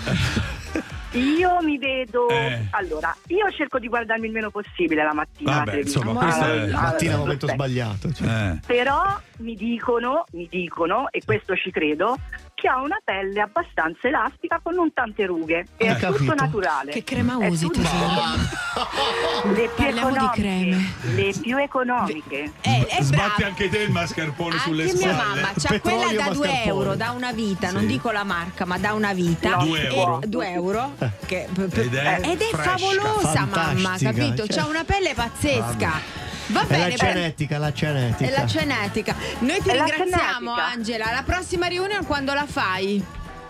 Io 1.14 1.62
mi 1.62 1.78
vedo. 1.78 2.30
Eh. 2.30 2.68
Allora, 2.72 3.14
io 3.28 3.52
cerco 3.52 3.80
di 3.80 3.90
guardarmi 3.90 4.28
il 4.28 4.32
meno 4.32 4.50
possibile 4.50 5.04
la 5.04 5.14
mattina. 5.14 5.58
Vabbè, 5.58 5.72
la 5.74 5.80
insomma, 5.80 6.14
questo 6.22 6.44
è- 6.46 6.48
Allora, 6.50 6.80
Mattina 6.82 7.12
allora, 7.12 7.18
momento 7.18 7.46
aspetta. 7.48 7.64
sbagliato. 7.66 8.14
cioè. 8.14 8.28
Eh. 8.28 8.60
Però 8.66 9.20
mi 9.40 9.56
dicono, 9.56 10.24
mi 10.32 10.48
dicono, 10.50 11.10
e 11.12 11.22
questo 11.26 11.54
ci 11.58 11.70
credo, 11.70 12.18
che 12.62 12.68
ha 12.68 12.80
una 12.80 13.00
pelle 13.04 13.42
abbastanza 13.42 14.08
elastica 14.08 14.60
con 14.62 14.76
non 14.76 14.94
tante 14.94 15.26
rughe. 15.26 15.66
E 15.78 15.90
Ho 15.90 15.94
è 15.94 16.00
tutto 16.00 16.12
capito. 16.14 16.36
naturale. 16.36 16.92
Che 16.92 17.04
crema 17.04 17.40
È 17.40 17.48
usi, 17.48 17.66
tutto- 17.66 17.82
tesoro? 17.82 19.54
Le 19.56 19.68
più 19.76 19.84
Parliamo 19.84 20.10
di 20.10 20.16
economiche. 20.16 20.42
creme. 20.42 20.94
Le 21.16 21.34
più 21.42 21.58
economiche. 21.58 22.52
Eh, 22.62 22.88
Sbatti 23.02 23.44
anche 23.44 23.68
te 23.70 23.80
il 23.80 23.90
mascarpone 23.92 24.60
sulle 24.60 24.84
Anche 24.84 24.96
spalle. 24.96 25.14
mia 25.14 25.24
mamma 25.26 25.48
c'ha 25.58 25.70
Petrolio 25.70 26.06
quella 26.06 26.24
da 26.24 26.30
2 26.34 26.48
mascarpone. 26.48 26.66
euro 26.66 26.96
da 26.96 27.12
una 27.12 27.32
vita, 27.32 27.72
non 27.72 27.82
Sì. 27.82 27.88
dico 27.88 28.12
la 28.12 28.24
marca, 28.24 28.66
ma 28.66 28.78
da 28.78 28.94
una 28.94 29.14
vita. 29.14 29.56
No, 29.56 29.66
Due 29.66 29.82
E- 29.82 29.94
euro. 29.96 30.20
due 30.28 30.50
euro. 30.52 30.94
Che- 31.26 31.48
Ed 31.56 31.94
è 31.96 32.20
ed 32.22 32.42
è 32.42 32.46
fresca. 32.46 32.78
favolosa, 32.78 33.46
mamma, 33.46 33.96
capito? 34.00 34.46
cioè. 34.46 34.62
C'ha 34.62 34.68
una 34.68 34.84
pelle 34.84 35.14
pazzesca. 35.16 36.30
Va 36.48 36.62
È 36.64 36.66
bene, 36.66 36.84
la 36.84 36.88
beh, 36.90 36.96
genetica, 36.96 37.58
la 37.58 37.72
genetica. 37.72 38.30
è 38.30 38.38
la 38.38 38.46
genetica. 38.46 39.16
Noi 39.40 39.62
ti 39.62 39.70
È 39.70 39.76
la 39.76 39.84
ringraziamo. 39.86 40.54
Angela. 40.54 41.12
La 41.12 41.24
prossima 41.26 41.68
riunione 41.68 42.06
quando 42.06 42.34
la 42.34 42.46
fai? 42.46 43.04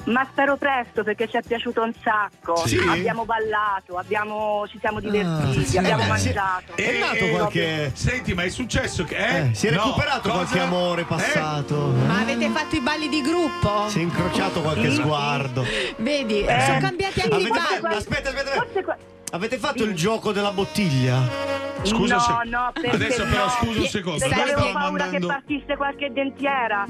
Ma 0.03 0.27
spero 0.31 0.57
presto 0.57 1.03
perché 1.03 1.29
ci 1.29 1.37
è 1.37 1.41
piaciuto 1.45 1.83
un 1.83 1.93
sacco. 2.03 2.55
Sì? 2.65 2.75
Abbiamo 2.77 3.23
ballato, 3.23 3.97
abbiamo- 3.97 4.65
ci 4.67 4.77
siamo 4.79 4.99
divertiti, 4.99 5.63
sì. 5.63 5.77
abbiamo 5.77 6.03
Eh, 6.03 6.07
beh, 6.07 6.17
sì. 6.17 6.25
mangiato. 6.25 6.75
È 6.75 6.99
nato 6.99 7.27
qualche- 7.27 7.91
Senti, 7.93 8.33
ma 8.33 8.41
è 8.43 8.49
successo 8.49 9.03
che. 9.03 9.15
Eh? 9.15 9.37
Eh, 9.51 9.53
si 9.53 9.67
è 9.67 9.71
No, 9.71 9.83
recuperato 9.83 10.21
cosa? 10.29 10.33
qualche 10.33 10.59
amore 10.59 11.01
Eh? 11.01 11.05
passato. 11.05 11.75
Ma 12.07 12.19
avete 12.19 12.49
fatto 12.49 12.75
i 12.75 12.81
balli 12.81 13.09
di 13.09 13.21
gruppo? 13.21 13.87
Si 13.89 13.99
è 13.99 14.01
incrociato 14.01 14.61
qualche 14.61 14.89
Sì. 14.89 14.95
sguardo. 14.95 15.63
Vedi, 15.97 16.45
Eh. 16.45 16.61
sono 16.65 16.79
cambiati 16.79 17.21
anche 17.21 17.35
i 17.37 17.47
balli. 17.47 17.95
aspetta, 17.95 18.29
aspetta, 18.29 18.29
aspetta. 18.29 18.97
Avete 19.33 19.57
fatto 19.57 19.83
il 19.83 19.93
gioco 19.95 20.31
della 20.33 20.51
bottiglia? 20.51 21.49
Scusa 21.83 22.15
no, 22.15 22.21
se- 22.21 22.49
no, 22.49 22.71
Adesso 22.91 23.23
però 23.25 23.45
no. 23.45 23.49
scusa 23.49 23.79
un 23.79 23.85
secondo. 23.87 24.19
Perché 24.19 24.35
Noi 24.35 24.43
avevo 24.43 24.59
stavamo 24.59 24.85
paura 24.85 25.03
andando- 25.05 25.27
che 25.27 25.33
partisse 25.33 25.75
qualche 25.77 26.11
dentiera. 26.13 26.85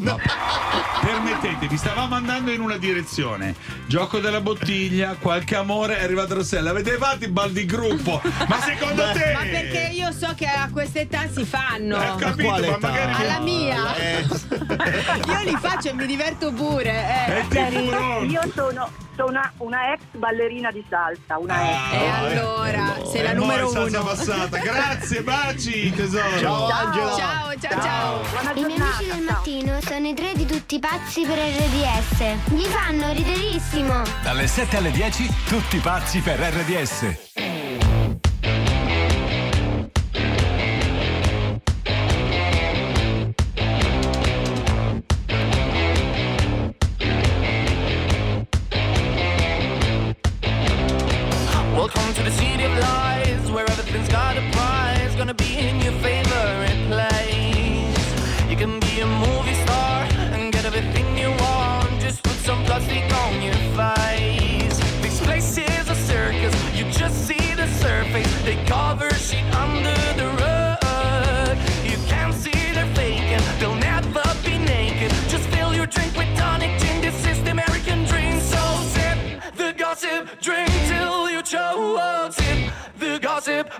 Permettetemi, 1.02 1.78
stavamo 1.78 2.16
andando 2.16 2.52
in 2.52 2.60
una 2.60 2.78
direzione. 2.78 3.56
Gioco 3.86 4.20
della 4.20 4.42
bottiglia, 4.42 5.16
qualche 5.20 5.56
amore, 5.56 5.98
è 6.00 6.04
arrivata 6.04 6.34
Rossella. 6.34 6.72
Avete 6.72 6.98
fatto 6.98 7.24
i 7.24 7.30
bal 7.30 7.52
di 7.52 7.66
gruppo? 7.66 8.22
Ma 8.48 8.60
secondo 8.60 9.04
te? 9.14 9.32
Ma 9.34 9.40
perché 9.44 9.92
io 9.94 10.12
so 10.12 10.34
che 10.36 10.46
a 10.48 10.68
quest'età 10.72 11.30
si 11.32 11.46
fanno. 11.46 12.02
Eh, 12.02 12.10
ho 12.10 12.16
capito, 12.16 12.50
ma 12.50 12.58
età? 12.60 12.78
magari. 12.90 13.24
Alla 13.24 13.40
mia. 13.40 13.96
Eh, 13.96 14.26
Io 15.30 15.40
li 15.52 15.58
faccio 15.60 15.90
e 15.90 15.94
mi 15.94 16.06
diverto 16.06 16.52
pure. 16.52 17.46
Eh. 17.50 18.26
Io 18.26 18.42
sono 18.54 18.90
una, 19.26 19.52
una 19.58 19.94
ex 19.94 20.02
ballerina 20.12 20.72
di 20.72 20.84
salsa, 20.90 21.38
una 21.38 21.56
ex. 21.70 21.94
E 21.94 22.08
allora, 22.10 22.96
sei 23.12 23.24
la 23.24 23.32
Eh, 23.32 23.34
numero 23.34 23.68
è 23.70 23.72
salsa 23.72 24.00
uno. 24.00 24.08
passata. 24.10 24.58
Grazie, 24.58 25.22
baci, 25.24 25.92
tesoro. 25.94 26.38
Ciao, 26.40 26.68
Angela. 26.70 27.16
Ciao, 27.16 27.54
ciao, 27.60 27.82
ciao. 27.82 28.22
Buona 28.32 28.52
I 28.54 28.64
miei 28.66 28.80
amici 28.80 29.06
del 29.06 29.22
mattino 29.24 29.80
sono 29.82 30.08
i 30.08 30.14
tre 30.14 30.34
di 30.34 30.46
tutti 30.46 30.80
pazzi 30.80 31.26
per 31.26 31.38
RDS. 31.38 32.54
Gli 32.54 32.64
fanno 32.66 33.12
riderissimo. 33.12 34.02
Dalle 34.24 34.48
7 34.48 34.78
alle 34.78 34.92
10, 34.92 35.30
tutti 35.48 35.78
pazzi 35.80 36.20
per 36.20 36.40
RDS. 36.40 37.30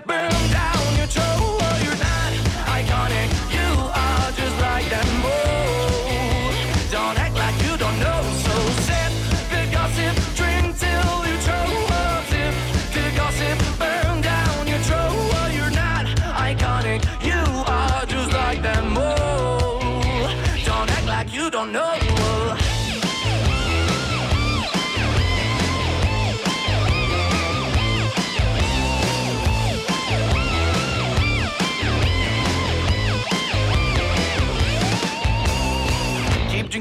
Burn 0.06 0.41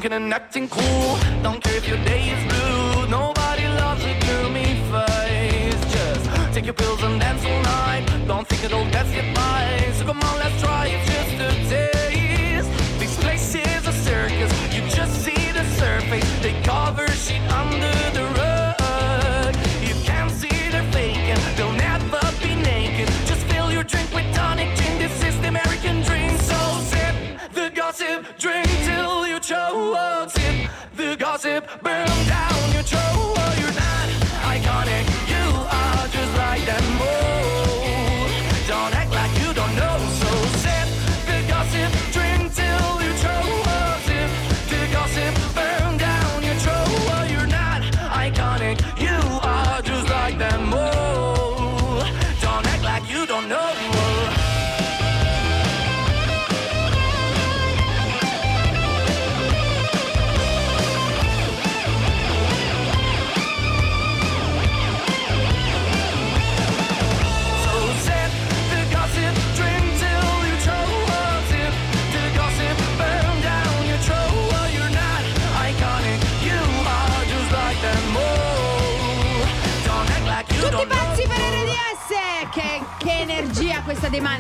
drinking 0.02 0.24
and 0.24 0.34
acting 0.34 0.68
cool. 0.68 1.18
Don't 1.44 1.64
care 1.64 1.78
if 1.78 1.88
your 1.88 1.98
day 2.06 2.30
is 2.30 2.44
blue. 2.52 3.08
Nobody 3.08 3.68
loves 3.68 4.04
a 4.04 4.20
gloomy 4.26 4.66
face. 4.92 5.82
Just 5.94 6.54
take 6.54 6.66
your 6.66 6.74
pills 6.74 7.04
and 7.04 7.20
dance 7.20 7.46
all 7.46 7.62
night. 7.62 8.06
Don't 8.28 8.48
think 8.48 8.64
it'll 8.64 8.90
get 8.90 9.06
you 9.16 9.34
by. 9.36 9.92
So 9.94 10.06
come 10.06 10.20
on, 10.20 10.40
let's 10.40 10.60
try 10.62 10.88
it 10.88 11.06
just 11.06 11.36
a 11.48 11.70
taste. 11.70 12.70
This 13.00 13.16
place 13.20 13.56
is 13.56 13.88
a 13.88 13.94
circus. 13.94 14.52
You 14.74 14.82
just 14.90 15.14
see 15.24 15.52
the 15.52 15.66
surface. 15.80 16.30
They 16.42 16.60
cover 16.64 17.08
shit 17.10 17.42
under 17.52 17.91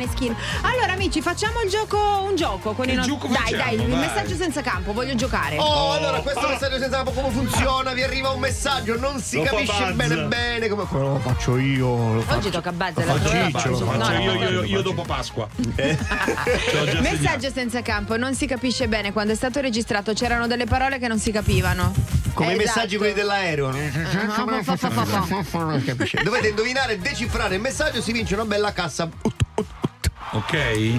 Maneskin. 0.01 0.35
Allora, 0.61 0.93
amici, 0.93 1.21
facciamo 1.21 1.61
il 1.61 1.69
gioco, 1.69 1.97
un 2.27 2.35
gioco 2.35 2.73
con 2.73 2.85
Che 2.85 2.91
i 2.91 2.95
nostri. 2.95 3.13
gioco 3.13 3.27
Dai, 3.27 3.37
facciamo? 3.53 3.63
dai, 3.63 3.75
il 3.75 3.95
messaggio 3.95 4.35
senza 4.35 4.61
campo, 4.61 4.93
voglio 4.93 5.13
giocare. 5.15 5.57
Oh, 5.59 5.91
allora 5.93 6.19
questo 6.21 6.39
Ah. 6.39 6.49
messaggio 6.49 6.77
senza 6.79 6.95
campo 6.97 7.11
come 7.11 7.29
funziona? 7.29 7.93
Vi 7.93 8.01
arriva 8.03 8.29
un 8.31 8.39
messaggio, 8.39 8.97
non 8.99 9.19
si 9.19 9.37
Lo 9.37 9.43
capisce 9.43 9.91
bene 9.93 10.15
bene 10.25 10.67
come 10.69 10.85
lo 10.91 11.19
faccio 11.23 11.57
io. 11.57 12.13
Lo 12.15 12.21
faccio. 12.21 12.37
Oggi 12.37 12.49
tocca 12.49 12.69
a 12.69 12.73
Buzz, 12.73 13.05
l'altro 13.05 13.29
faccio 13.29 13.69
lo 13.69 13.77
Faccio 13.77 14.11
no, 14.13 14.19
io, 14.19 14.33
no. 14.33 14.49
io, 14.49 14.63
io 14.63 14.81
dopo 14.81 15.03
Pasqua. 15.03 15.47
Eh. 15.75 15.97
Messaggio 17.01 17.51
senza 17.51 17.81
campo, 17.81 18.17
non 18.17 18.33
si 18.33 18.47
capisce 18.47 18.87
bene. 18.87 19.11
Quando 19.11 19.33
è 19.33 19.35
stato 19.35 19.59
registrato 19.61 20.13
c'erano 20.13 20.47
delle 20.47 20.65
parole 20.65 20.97
che 20.99 21.07
non 21.07 21.19
si 21.19 21.31
capivano. 21.31 21.93
Come 22.33 22.53
i 22.53 22.55
Esatto. 22.55 22.67
messaggi 22.75 22.97
quelli 22.97 23.13
dell'aereo. 23.13 23.67
Ah. 23.69 23.73
Dovete 26.23 26.47
indovinare 26.49 26.93
e 26.93 26.97
decifrare 26.97 27.55
il 27.55 27.61
messaggio, 27.61 28.01
si 28.01 28.11
vince 28.13 28.33
una 28.33 28.45
bella 28.45 28.71
cassa. 28.71 29.09
Ok? 30.33 30.51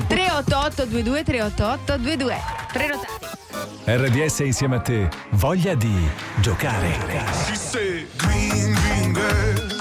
388 0.08 0.86
22 0.86 1.22
388 1.24 1.84
22 1.84 2.34
Prenotati. 2.72 3.06
RDS 3.84 4.38
insieme 4.40 4.76
a 4.76 4.80
te. 4.80 5.08
Voglia 5.30 5.74
di 5.74 6.08
giocare. 6.40 6.98
She 7.46 7.54
said, 7.56 8.06
Green, 8.16 8.74
green 8.74 9.12
grass, 9.12 9.71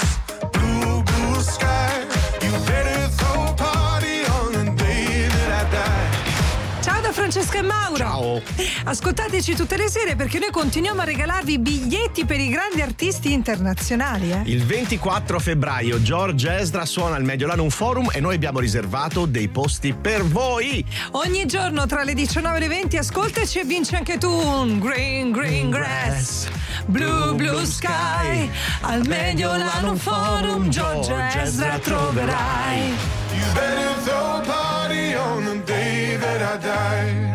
Francesca 7.31 7.59
e 7.59 7.61
Mauro. 7.61 7.95
Ciao. 7.95 8.41
Ascoltateci 8.83 9.55
tutte 9.55 9.77
le 9.77 9.87
sere 9.87 10.17
perché 10.17 10.37
noi 10.37 10.51
continuiamo 10.51 10.99
a 10.99 11.05
regalarvi 11.05 11.59
biglietti 11.59 12.25
per 12.25 12.37
i 12.41 12.49
grandi 12.49 12.81
artisti 12.81 13.31
internazionali. 13.31 14.33
Eh? 14.33 14.41
Il 14.43 14.65
24 14.65 15.39
febbraio 15.39 16.01
George 16.01 16.53
Ezra 16.53 16.83
suona 16.85 17.15
al 17.15 17.23
Mediolanum 17.23 17.69
Forum 17.69 18.09
e 18.11 18.19
noi 18.19 18.35
abbiamo 18.35 18.59
riservato 18.59 19.25
dei 19.25 19.47
posti 19.47 19.93
per 19.93 20.25
voi. 20.25 20.85
Ogni 21.11 21.45
giorno 21.45 21.85
tra 21.85 22.03
le 22.03 22.15
19 22.15 22.57
e 22.57 22.59
le 22.59 22.67
20 22.67 22.97
ascoltaci 22.97 23.59
e 23.59 23.63
vinci 23.63 23.95
anche 23.95 24.17
tu 24.17 24.29
un 24.29 24.77
Green 24.79 25.31
Green 25.31 25.69
Grass. 25.69 26.49
Blue 26.87 27.33
Blue 27.33 27.65
Sky. 27.65 28.49
Al 28.81 29.07
Mediolanum 29.07 29.95
Forum 29.95 30.67
George 30.67 31.13
Ezra 31.41 31.79
troverai. 31.79 32.93
You 33.33 33.53
better 33.53 33.95
throw 34.03 34.41
a 34.41 34.80
party 34.91 35.15
on 35.15 35.43
the 35.45 35.63
day 35.63 36.17
that 36.17 36.41
I 36.41 36.57
die. 36.59 37.29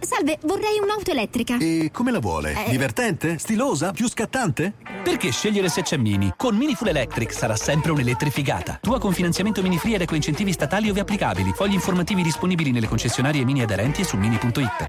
Salve, 0.00 0.38
vorrei 0.42 0.78
un'auto 0.80 1.10
elettrica. 1.10 1.56
E 1.58 1.90
come 1.92 2.10
la 2.10 2.18
vuole? 2.18 2.66
Eh. 2.66 2.70
Divertente? 2.70 3.38
Stilosa? 3.38 3.92
Più 3.92 4.08
scattante? 4.08 4.74
Perché 5.02 5.30
scegliere 5.30 5.68
se 5.68 5.82
c'è 5.82 5.96
Mini? 5.96 6.32
Con 6.36 6.56
Mini 6.56 6.74
Full 6.74 6.88
Electric 6.88 7.32
sarà 7.32 7.56
sempre 7.56 7.92
un'elettrificata. 7.92 8.78
Tua 8.80 8.98
con 8.98 9.12
finanziamento 9.12 9.62
Mini 9.62 9.78
Free 9.78 9.94
ed 9.94 10.02
ecoincentivi 10.02 10.52
statali 10.52 10.90
ove 10.90 11.00
applicabili. 11.00 11.52
Fogli 11.52 11.74
informativi 11.74 12.22
disponibili 12.22 12.70
nelle 12.72 12.88
concessionarie 12.88 13.44
Mini 13.44 13.62
aderenti 13.62 14.02
e 14.02 14.04
su 14.04 14.16
mini.it. 14.16 14.86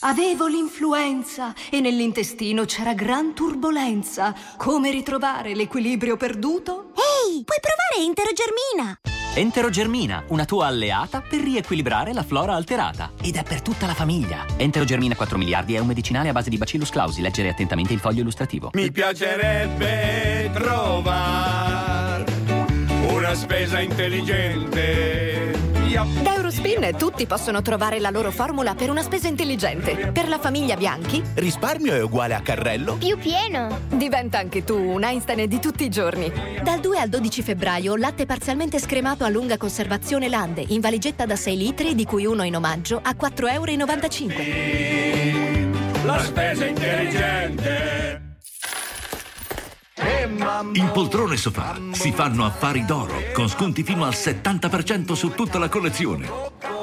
Avevo 0.00 0.46
l'influenza 0.46 1.54
e 1.70 1.80
nell'intestino 1.80 2.66
c'era 2.66 2.92
gran 2.92 3.34
turbolenza. 3.34 4.34
Come 4.58 4.90
ritrovare 4.90 5.54
l'equilibrio 5.54 6.18
perduto? 6.18 6.92
Ehi, 6.94 7.42
puoi 7.42 7.58
provare 7.58 8.06
Enterogermina! 8.06 9.13
Enterogermina, 9.36 10.26
una 10.28 10.44
tua 10.44 10.66
alleata 10.66 11.20
per 11.20 11.40
riequilibrare 11.40 12.12
la 12.12 12.22
flora 12.22 12.54
alterata. 12.54 13.10
Ed 13.20 13.34
è 13.34 13.42
per 13.42 13.62
tutta 13.62 13.84
la 13.84 13.92
famiglia. 13.92 14.46
Enterogermina 14.56 15.16
4 15.16 15.36
miliardi 15.36 15.74
è 15.74 15.80
un 15.80 15.88
medicinale 15.88 16.28
a 16.28 16.32
base 16.32 16.50
di 16.50 16.56
Bacillus 16.56 16.90
clausi. 16.90 17.20
Leggere 17.20 17.48
attentamente 17.48 17.92
il 17.92 17.98
foglio 17.98 18.20
illustrativo. 18.20 18.70
Mi 18.74 18.92
piacerebbe 18.92 20.52
trovare 20.52 22.26
una 23.08 23.34
spesa 23.34 23.80
intelligente. 23.80 25.53
Da 25.94 26.34
Eurospin 26.34 26.96
tutti 26.98 27.24
possono 27.24 27.62
trovare 27.62 28.00
la 28.00 28.10
loro 28.10 28.32
formula 28.32 28.74
per 28.74 28.90
una 28.90 29.02
spesa 29.02 29.28
intelligente. 29.28 30.10
Per 30.12 30.26
la 30.26 30.40
famiglia 30.40 30.74
Bianchi 30.76 31.22
Risparmio 31.34 31.94
è 31.94 32.02
uguale 32.02 32.34
a 32.34 32.40
carrello? 32.40 32.96
Più 32.96 33.16
pieno. 33.16 33.78
diventa 33.90 34.38
anche 34.38 34.64
tu 34.64 34.76
un 34.76 35.04
Einstein 35.04 35.46
di 35.46 35.60
tutti 35.60 35.84
i 35.84 35.88
giorni. 35.88 36.32
Dal 36.64 36.80
2 36.80 36.98
al 36.98 37.08
12 37.08 37.42
febbraio 37.42 37.94
latte 37.94 38.26
parzialmente 38.26 38.80
scremato 38.80 39.22
a 39.22 39.28
lunga 39.28 39.56
conservazione 39.56 40.28
Lande 40.28 40.64
in 40.66 40.80
valigetta 40.80 41.26
da 41.26 41.36
6 41.36 41.56
litri 41.56 41.94
di 41.94 42.04
cui 42.04 42.26
uno 42.26 42.42
in 42.42 42.56
omaggio 42.56 43.00
a 43.00 43.14
4,95 43.16 44.34
euro. 44.36 46.06
La 46.06 46.18
spesa 46.18 46.64
intelligente. 46.64 48.23
In 50.26 50.90
poltrone 50.90 51.36
sofà 51.36 51.76
si 51.90 52.10
fanno 52.10 52.46
affari 52.46 52.86
d'oro 52.86 53.14
con 53.34 53.46
sconti 53.46 53.82
fino 53.82 54.04
al 54.04 54.14
70% 54.14 55.12
su 55.12 55.34
tutta 55.34 55.58
la 55.58 55.68
collezione. 55.68 56.30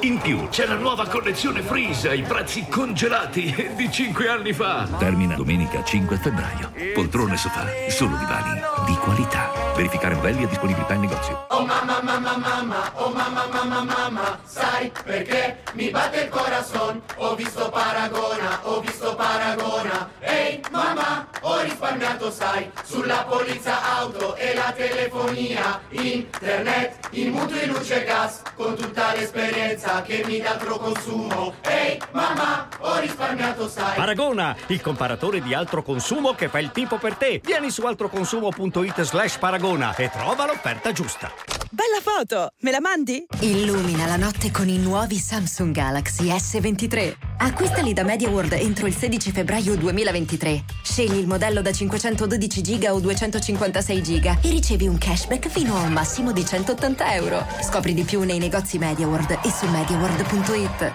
In 0.02 0.20
più 0.20 0.48
c'è 0.50 0.68
la 0.68 0.76
nuova 0.76 1.08
collezione 1.08 1.64
Freeze 1.64 2.10
ai 2.10 2.22
prezzi 2.22 2.68
congelati 2.70 3.72
di 3.76 3.92
5 3.92 4.28
anni 4.28 4.54
fa. 4.54 4.88
Termina 5.00 5.36
domenica 5.36 5.84
5 5.84 6.18
febbraio. 6.18 6.72
Poltrone 6.94 7.36
sofà, 7.36 7.66
solo 7.90 8.16
divani 8.18 8.71
di 8.92 8.98
qualità. 8.98 9.52
Verificare 9.76 10.16
modelli 10.16 10.44
e 10.44 10.48
disponibilità 10.48 10.94
in 10.94 11.02
negozio. 11.02 11.46
Oh 11.50 11.66
mamma 11.66 12.02
mamma 12.02 12.38
mamma, 12.38 12.92
oh 12.96 13.10
mamma 13.10 13.48
mamma 13.50 13.84
mamma, 13.84 14.40
sai 14.44 14.92
perché 15.04 15.64
mi 15.74 15.90
batte 15.90 16.22
il 16.22 16.30
corazon? 16.30 17.02
Ho 17.16 17.36
visto 17.36 17.70
Paragona, 17.70 18.60
ho 18.64 18.82
visto 18.82 19.16
Paragona. 19.16 20.10
Ehi 20.20 20.62
mamma, 20.72 21.28
ho 21.42 21.62
risparmiato 21.62 22.30
sai, 22.32 22.70
sulla 22.84 23.26
polizza 23.28 23.98
auto 23.98 24.36
e 24.36 24.54
la 24.54 24.74
telefonia, 24.76 25.80
internet, 25.90 27.08
in 27.12 27.32
mutui 27.32 27.66
luce 27.66 28.02
e 28.02 28.06
gas, 28.06 28.42
con 28.56 28.76
tutta 28.76 29.14
l'esperienza 29.16 30.02
che 30.02 30.24
mi 30.28 30.40
dà 30.40 30.52
altro 30.52 30.78
consumo. 30.78 31.54
Ehi 31.62 31.98
mamma, 32.12 32.68
ho 32.80 33.00
risparmiato 33.00 33.70
sai. 33.70 33.96
Paragona, 33.96 34.56
il 34.68 34.82
comparatore 34.82 35.42
di 35.42 35.54
altro 35.54 35.82
consumo 35.82 36.34
che 36.34 36.50
fa 36.50 36.60
il 36.60 36.72
tipo 36.72 36.98
per 36.98 37.16
te. 37.16 37.40
Vieni 37.44 37.72
su 37.72 37.86
altroconsumo.it 37.86 38.81
slash 38.90 39.38
paragona 39.38 39.96
e 39.96 40.10
trova 40.10 40.46
l'offerta 40.46 40.92
giusta. 40.92 41.32
Bella 41.70 42.02
foto! 42.02 42.52
Me 42.60 42.72
la 42.72 42.82
mandi? 42.82 43.26
Illumina 43.40 44.06
la 44.06 44.18
notte 44.18 44.52
con 44.52 44.68
i 44.68 44.78
nuovi 44.78 45.16
Samsung 45.16 45.74
Galaxy 45.74 46.26
S23. 46.26 47.16
Acquistali 47.38 47.94
da 47.94 48.04
MediaWorld 48.04 48.52
entro 48.54 48.88
il 48.88 48.96
16 48.96 49.32
febbraio 49.32 49.78
2023. 49.78 50.66
Scegli 50.84 51.16
il 51.16 51.28
modello 51.28 51.62
da 51.62 51.72
512 51.72 52.62
GB 52.62 52.88
o 52.90 53.00
256 53.00 54.02
GB 54.02 54.26
e 54.26 54.50
ricevi 54.50 54.88
un 54.88 54.98
cashback 54.98 55.48
fino 55.48 55.78
a 55.78 55.82
un 55.82 55.94
massimo 55.94 56.32
di 56.34 56.46
180 56.46 57.14
euro. 57.14 57.46
Scopri 57.62 57.94
di 57.94 58.04
più 58.04 58.22
nei 58.24 58.40
negozi 58.40 58.78
MediaWorld 58.78 59.40
e 59.44 59.50
su 59.50 59.66
MediaWorld.it. 59.68 60.94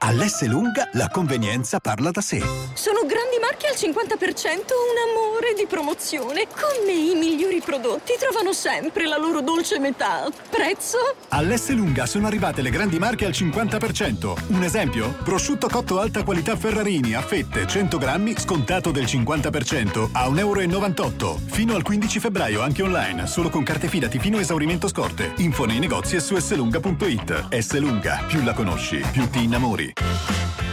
All'S 0.00 0.46
lunga 0.46 0.88
la 0.92 1.08
convenienza 1.08 1.80
parla 1.80 2.10
da 2.10 2.20
sé. 2.20 2.67
Sono 2.78 3.00
grandi 3.00 3.38
marchi 3.40 3.66
al 3.66 3.74
50%, 3.74 4.54
un 4.54 4.98
amore 5.10 5.52
di 5.56 5.66
promozione. 5.66 6.46
Con 6.46 6.86
me 6.86 6.92
i 6.92 7.16
migliori 7.16 7.60
prodotti 7.60 8.12
trovano 8.16 8.52
sempre 8.52 9.04
la 9.08 9.18
loro 9.18 9.40
dolce 9.40 9.80
metà. 9.80 10.28
Prezzo? 10.48 10.96
All'S 11.30 11.70
lunga 11.70 12.06
sono 12.06 12.28
arrivate 12.28 12.62
le 12.62 12.70
grandi 12.70 13.00
marche 13.00 13.26
al 13.26 13.32
50%. 13.32 14.44
Un 14.50 14.62
esempio? 14.62 15.12
Prosciutto 15.24 15.68
cotto 15.68 15.98
alta 15.98 16.22
qualità 16.22 16.54
Ferrarini 16.54 17.14
a 17.14 17.20
fette 17.20 17.66
100 17.66 17.98
grammi 17.98 18.38
scontato 18.38 18.92
del 18.92 19.06
50% 19.06 20.10
a 20.12 20.28
1,98 20.28 20.38
euro. 20.38 21.40
Fino 21.46 21.74
al 21.74 21.82
15 21.82 22.20
febbraio 22.20 22.62
anche 22.62 22.82
online, 22.84 23.26
solo 23.26 23.50
con 23.50 23.64
carte 23.64 23.88
fidati 23.88 24.20
fino 24.20 24.36
a 24.36 24.40
esaurimento 24.40 24.86
scorte. 24.86 25.32
Info 25.38 25.64
nei 25.64 25.80
negozi 25.80 26.14
e 26.14 26.20
su 26.20 26.38
slunga.it. 26.38 27.58
S 27.58 27.76
lunga, 27.80 28.22
più 28.28 28.40
la 28.44 28.52
conosci, 28.52 29.04
più 29.10 29.28
ti 29.28 29.42
innamori. 29.42 29.94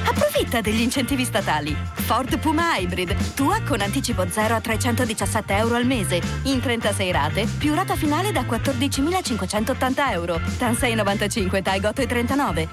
Approfitta 0.08 0.62
degli 0.62 0.82
incentivi 0.82 1.26
statali. 1.26 1.95
Ford 1.96 2.38
Puma 2.40 2.78
Hybrid, 2.78 3.34
tua 3.34 3.62
con 3.62 3.82
anticipo 3.82 4.26
0 4.30 4.56
a 4.56 4.62
317 4.62 5.56
euro 5.56 5.76
al 5.76 5.86
mese, 5.86 6.22
in 6.44 6.60
36 6.60 7.12
rate, 7.12 7.48
più 7.58 7.74
rata 7.74 7.96
finale 7.96 8.32
da 8.32 8.42
14.580 8.42 10.12
euro. 10.12 10.40
TAN 10.58 10.76
695, 10.76 11.62
TAI 11.62 11.82
39. 11.94 12.68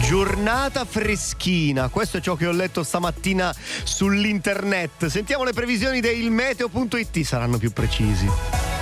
Giornata 0.00 0.84
freschina, 0.84 1.88
questo 1.88 2.18
è 2.18 2.20
ciò 2.20 2.34
che 2.36 2.46
ho 2.46 2.52
letto 2.52 2.82
stamattina 2.82 3.54
sull'internet. 3.84 5.06
Sentiamo 5.06 5.44
le 5.44 5.52
previsioni 5.52 6.00
del 6.00 6.30
meteo.it, 6.30 7.22
saranno 7.22 7.56
più 7.56 7.72
precisi. 7.72 8.73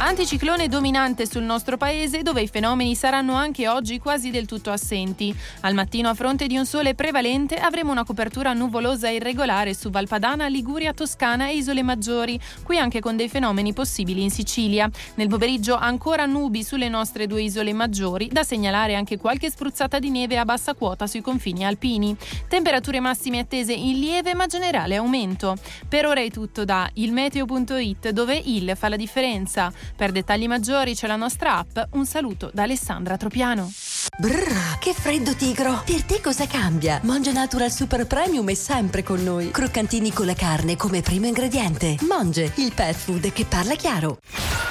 Anticiclone 0.00 0.68
dominante 0.68 1.26
sul 1.26 1.42
nostro 1.42 1.76
paese 1.76 2.22
dove 2.22 2.40
i 2.40 2.46
fenomeni 2.46 2.94
saranno 2.94 3.34
anche 3.34 3.66
oggi 3.66 3.98
quasi 3.98 4.30
del 4.30 4.46
tutto 4.46 4.70
assenti. 4.70 5.34
Al 5.62 5.74
mattino 5.74 6.08
a 6.08 6.14
fronte 6.14 6.46
di 6.46 6.56
un 6.56 6.64
sole 6.64 6.94
prevalente 6.94 7.56
avremo 7.56 7.90
una 7.90 8.04
copertura 8.04 8.52
nuvolosa 8.52 9.08
irregolare 9.08 9.74
su 9.74 9.90
Valpadana, 9.90 10.46
Liguria, 10.46 10.94
Toscana 10.94 11.48
e 11.48 11.56
Isole 11.56 11.82
Maggiori, 11.82 12.38
qui 12.62 12.78
anche 12.78 13.00
con 13.00 13.16
dei 13.16 13.28
fenomeni 13.28 13.72
possibili 13.72 14.22
in 14.22 14.30
Sicilia. 14.30 14.88
Nel 15.16 15.26
pomeriggio 15.26 15.74
ancora 15.74 16.26
nubi 16.26 16.62
sulle 16.62 16.88
nostre 16.88 17.26
due 17.26 17.42
isole 17.42 17.72
maggiori, 17.72 18.28
da 18.30 18.44
segnalare 18.44 18.94
anche 18.94 19.18
qualche 19.18 19.50
spruzzata 19.50 19.98
di 19.98 20.10
neve 20.10 20.38
a 20.38 20.44
bassa 20.44 20.74
quota 20.74 21.08
sui 21.08 21.22
confini 21.22 21.66
alpini. 21.66 22.16
Temperature 22.46 23.00
massime 23.00 23.40
attese 23.40 23.72
in 23.72 23.98
lieve 23.98 24.32
ma 24.34 24.46
generale 24.46 24.94
aumento. 24.94 25.56
Per 25.88 26.06
ora 26.06 26.20
è 26.20 26.30
tutto 26.30 26.64
da 26.64 26.88
ilmeteo.it 26.94 28.10
dove 28.10 28.40
il 28.44 28.74
fa 28.76 28.88
la 28.88 28.96
differenza. 28.96 29.72
Per 29.96 30.12
dettagli 30.12 30.46
maggiori 30.46 30.94
c'è 30.94 31.06
la 31.06 31.16
nostra 31.16 31.56
app. 31.58 31.78
Un 31.92 32.06
saluto 32.06 32.50
da 32.52 32.62
Alessandra 32.62 33.16
Tropiano. 33.16 33.70
Brrr, 34.18 34.78
che 34.78 34.92
freddo 34.94 35.34
tigro! 35.34 35.82
Per 35.84 36.02
te 36.02 36.20
cosa 36.20 36.46
cambia? 36.46 37.00
Monge 37.04 37.32
Natural 37.32 37.70
Super 37.70 38.06
Premium 38.06 38.48
è 38.48 38.54
sempre 38.54 39.02
con 39.02 39.22
noi. 39.22 39.50
Croccantini 39.50 40.12
con 40.12 40.26
la 40.26 40.34
carne 40.34 40.76
come 40.76 41.02
primo 41.02 41.26
ingrediente. 41.26 41.96
Monge, 42.00 42.52
il 42.56 42.72
pet 42.74 42.94
food 42.94 43.32
che 43.32 43.44
parla 43.44 43.74
chiaro. 43.74 44.18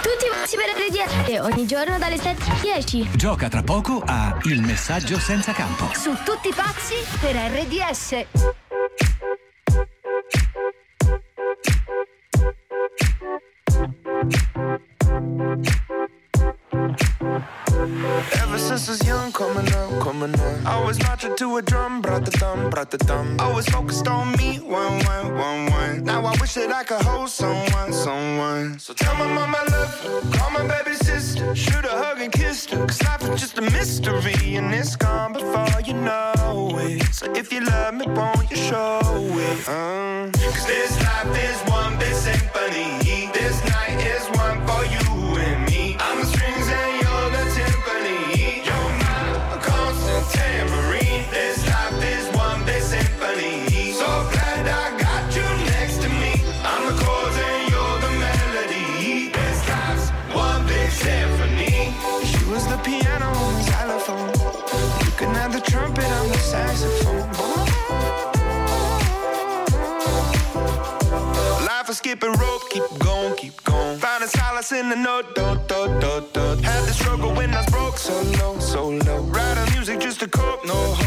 Tutti 0.02 0.26
pazzi 0.30 0.56
per 0.56 0.76
RDS 0.76 1.30
e 1.30 1.40
ogni 1.40 1.66
giorno 1.66 1.98
dalle 1.98 2.18
7 2.18 2.44
alle 2.50 2.60
10. 2.62 3.10
Gioca 3.16 3.48
tra 3.50 3.64
poco 3.64 4.02
a 4.06 4.38
Il 4.44 4.62
messaggio 4.62 5.20
senza 5.20 5.52
campo. 5.52 5.90
Su 5.94 6.12
tutti 6.24 6.54
pazzi 6.56 6.96
per 7.20 7.36
RDS. 7.36 8.67
Was 20.88 21.04
marching 21.04 21.36
to 21.36 21.58
a 21.58 21.62
drum, 21.62 22.02
brought 22.02 22.24
the 22.24 22.32
thumb, 22.32 22.70
brought 22.70 22.90
the 22.92 22.98
thumb. 22.98 23.36
Always 23.42 23.68
focused 23.68 24.08
on 24.08 24.32
me, 24.38 24.60
one, 24.60 25.04
one, 25.04 25.36
one, 25.36 25.66
one. 25.70 26.04
Now 26.06 26.26
I 26.26 26.32
wish 26.40 26.54
that 26.54 26.72
I 26.72 26.86
could 26.86 27.02
hold 27.02 27.30
someone, 27.30 27.92
someone. 27.92 28.80
So 28.80 28.94
tell 28.94 29.14
my 29.16 29.28
mom 29.28 29.54
I 29.54 29.64
love 29.64 29.94
her, 30.00 30.38
call 30.38 30.52
my 30.52 30.66
baby 30.66 30.96
sister, 30.96 31.54
shoot 31.54 31.84
a 31.84 31.90
hug 31.90 32.22
and 32.22 32.32
kiss 32.32 32.66
her. 32.68 32.88
Cause 32.88 33.04
life 33.04 33.22
is 33.24 33.42
just 33.42 33.58
a 33.58 33.64
mystery 33.64 34.56
and 34.56 34.74
it's 34.74 34.96
gone 34.96 35.34
before 35.34 35.82
you 35.82 35.94
know 35.94 36.70
it. 36.80 37.04
So 37.14 37.34
if 37.34 37.52
you 37.52 37.66
love 37.66 37.96
me, 37.96 38.06
won't 38.08 38.50
you 38.50 38.56
show 38.56 39.02
it? 39.04 39.68
Uh. 39.68 40.32
Cause 40.32 40.68
this 40.68 40.94
life 41.04 41.36
is 41.50 41.60
one 41.70 42.00
big 42.00 42.14
symphony. 42.14 43.30
This 43.34 43.62
night 43.66 44.00
is 44.08 44.26
one 44.30 44.37
skipping 72.08 72.32
rope, 72.40 72.70
keep 72.70 72.84
going, 73.00 73.36
keep 73.36 73.64
going. 73.66 74.00
Finding 74.00 74.30
solace 74.30 74.72
in 74.72 74.88
the 74.88 74.96
note, 74.96 75.36
dot, 75.36 75.68
dot, 75.68 76.02
dot, 76.02 76.34
dot. 76.34 76.58
Had 76.62 76.82
the 76.86 76.94
struggle 76.94 77.34
when 77.34 77.54
I 77.54 77.58
was 77.58 77.66
broke, 77.66 77.98
so 77.98 78.14
low, 78.40 78.60
so 78.60 78.90
low. 78.90 79.24
Writing 79.24 79.74
music 79.74 80.00
just 80.00 80.22
to 80.22 80.28
cope, 80.30 80.66
no 80.66 80.74
hope, 80.74 81.07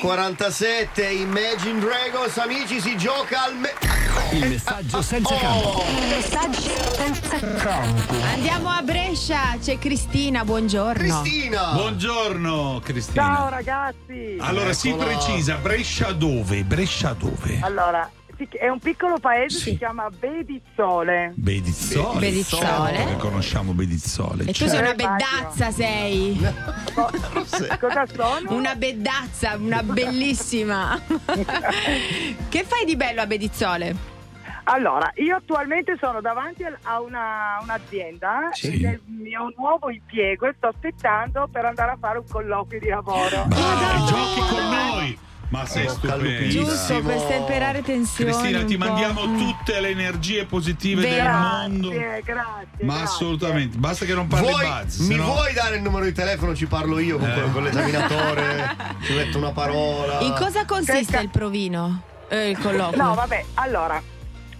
47 0.00 1.02
Imagine 1.12 1.80
Dragons, 1.80 2.36
amici, 2.38 2.80
si 2.80 2.96
gioca 2.96 3.44
al 3.44 3.56
me- 3.56 3.74
Il 4.32 4.48
messaggio 4.48 5.02
senza 5.02 5.34
oh. 5.34 5.38
campo. 5.38 5.84
Il 5.88 6.08
messaggio 6.08 6.94
senza 6.94 7.38
campo. 7.56 8.14
Andiamo 8.32 8.68
a 8.68 8.82
Brescia, 8.82 9.56
c'è 9.60 9.78
Cristina, 9.78 10.44
buongiorno. 10.44 10.92
Cristina! 11.22 11.72
Buongiorno 11.72 12.80
Cristina. 12.84 13.22
Ciao 13.24 13.48
ragazzi. 13.48 14.36
Allora 14.38 14.70
Eccola. 14.70 14.72
si 14.74 14.92
precisa 14.94 15.56
Brescia 15.56 16.12
dove? 16.12 16.62
Brescia 16.64 17.12
dove? 17.14 17.58
Allora, 17.62 18.08
si- 18.38 18.48
è 18.56 18.68
un 18.68 18.78
piccolo 18.78 19.18
paese, 19.18 19.58
si 19.58 19.76
chiama 19.76 20.08
Bedizzole. 20.10 21.32
Bedizzole. 21.34 22.18
Bedizzole. 22.20 22.96
Come 23.02 23.16
conosciamo 23.16 23.72
Bedizzole? 23.72 24.44
E 24.44 24.52
tu 24.52 24.66
sei 24.66 24.78
una 24.80 24.94
beddazza, 24.94 25.70
sei. 25.70 26.38
Cosa 27.78 28.06
sono? 28.06 28.52
Una 28.54 28.74
beddazza, 28.74 29.56
una 29.56 29.82
bellissima. 29.82 30.98
che 32.48 32.64
fai 32.64 32.84
di 32.84 32.96
bello 32.96 33.20
a 33.22 33.26
Bedizzole? 33.26 34.16
Allora, 34.70 35.10
io 35.16 35.36
attualmente 35.36 35.96
sono 35.98 36.20
davanti 36.20 36.62
a 36.62 37.00
una, 37.00 37.58
un'azienda 37.62 38.50
Sì. 38.52 38.84
è 38.84 38.90
il 38.90 39.00
mio 39.06 39.50
nuovo 39.56 39.88
impiego 39.90 40.46
e 40.46 40.54
sto 40.58 40.66
aspettando 40.68 41.48
per 41.50 41.64
andare 41.64 41.92
a 41.92 41.96
fare 41.98 42.18
un 42.18 42.24
colloquio 42.28 42.78
di 42.78 42.88
lavoro. 42.88 43.46
Dai, 43.48 44.06
giochi 44.06 44.40
con 44.46 44.68
noi! 44.68 45.18
Ma 45.50 45.64
sei 45.64 45.88
stupenda. 45.88 46.48
Giusto, 46.48 47.00
per 47.00 47.18
stemperare 47.20 47.82
tensioni. 47.82 48.30
Cristina, 48.30 48.64
ti 48.64 48.74
un 48.74 48.80
po'. 48.80 48.86
mandiamo 48.86 49.20
tutte 49.36 49.80
le 49.80 49.88
energie 49.88 50.44
positive 50.44 51.00
Vero. 51.00 51.14
del 51.24 51.32
mondo. 51.32 51.88
Grazie, 51.90 52.22
grazie. 52.22 52.84
Ma 52.84 53.00
assolutamente, 53.02 53.78
basta 53.78 54.04
che 54.04 54.12
non 54.14 54.26
parli 54.26 54.48
Vuoi- 54.50 54.66
Buzz. 54.66 54.98
mi 54.98 55.06
sennò- 55.06 55.24
vuoi 55.24 55.52
dare 55.54 55.76
il 55.76 55.82
numero 55.82 56.04
di 56.04 56.12
telefono? 56.12 56.54
Ci 56.54 56.66
parlo 56.66 56.98
io 56.98 57.16
con, 57.18 57.30
Eh. 57.30 57.50
con 57.52 57.62
l'esaminatore. 57.62 58.76
ci 59.02 59.14
metto 59.14 59.38
una 59.38 59.52
parola. 59.52 60.20
In 60.20 60.34
cosa 60.38 60.64
consiste 60.66 61.18
il 61.18 61.30
provino? 61.30 62.02
Eh, 62.28 62.50
il 62.50 62.58
colloquio? 62.58 63.02
No, 63.02 63.14
vabbè, 63.14 63.44
allora, 63.54 64.02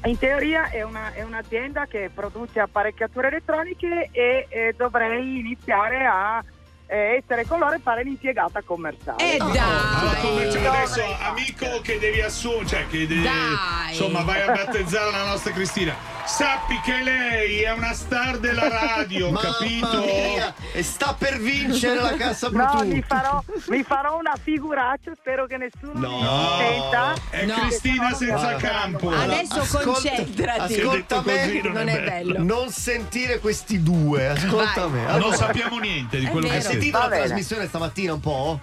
in 0.04 0.16
teoria 0.16 0.70
è, 0.70 0.82
una- 0.82 1.12
è 1.12 1.22
un'azienda 1.22 1.84
che 1.86 2.10
produce 2.14 2.60
apparecchiature 2.60 3.28
elettroniche 3.28 4.08
e 4.10 4.46
eh, 4.48 4.74
dovrei 4.74 5.38
iniziare 5.40 6.06
a 6.06 6.42
eh, 6.88 7.22
essere 7.22 7.46
con 7.46 7.58
loro 7.58 7.74
e 7.74 7.80
fare 7.82 8.02
l'impiegata 8.02 8.62
commerciale. 8.64 9.18
Eh 9.22 9.36
Allora, 9.38 10.16
commerciale, 10.20 10.68
adesso, 10.68 11.02
amico 11.20 11.80
che 11.82 11.98
devi 11.98 12.20
assumere, 12.20 12.66
cioè 12.66 12.86
che 12.88 13.06
devi, 13.06 13.22
Dai. 13.22 13.90
insomma, 13.90 14.22
vai 14.22 14.40
a 14.42 14.46
battezzare 14.52 15.10
la 15.10 15.24
nostra 15.24 15.52
Cristina. 15.52 15.94
Sappi 16.24 16.78
che 16.84 17.02
lei 17.02 17.62
è 17.62 17.72
una 17.72 17.94
star 17.94 18.36
della 18.38 18.68
radio, 18.68 19.30
Mamma 19.30 19.40
capito? 19.56 19.98
mia, 20.04 20.54
e 20.74 20.82
sta 20.82 21.14
per 21.18 21.38
vincere 21.38 21.94
la 22.02 22.14
cassa 22.16 22.48
No, 22.48 22.52
Bluetooth. 22.52 22.84
mi 22.84 23.02
farò, 23.02 23.42
mi 23.68 23.82
farò 23.82 24.18
una 24.18 24.34
figuraccia, 24.42 25.12
spero 25.18 25.46
che 25.46 25.56
nessuno 25.56 25.94
mi 26.18 26.26
senta. 26.58 27.14
è 27.30 27.46
No. 27.46 27.54
Cristina 27.54 28.12
sono 28.12 28.38
senza 28.38 28.54
campo. 28.56 29.10
Adesso 29.10 29.60
Ascolta- 29.60 29.90
concentrati. 29.90 30.74
Ascolta 30.74 31.22
me, 31.24 31.40
così 31.40 31.60
non 31.62 31.72
non 31.72 31.88
è 31.88 31.96
è 31.96 32.04
bello. 32.04 32.42
non 32.42 32.70
sentire 32.70 33.38
questi 33.38 33.82
due. 33.82 34.28
Ascolta 34.28 34.86
Vai. 34.86 34.90
me. 34.90 35.00
Non 35.06 35.10
Allora, 35.14 35.36
sappiamo 35.36 35.78
niente 35.78 36.18
di 36.18 36.26
È 36.26 36.30
quello 36.30 36.46
che 36.48 36.52
vero. 36.58 36.68
Sentito 36.78 36.98
Va 36.98 37.04
la 37.04 37.10
bene. 37.10 37.24
trasmissione 37.26 37.66
stamattina 37.66 38.12
un 38.12 38.20
po'? 38.20 38.60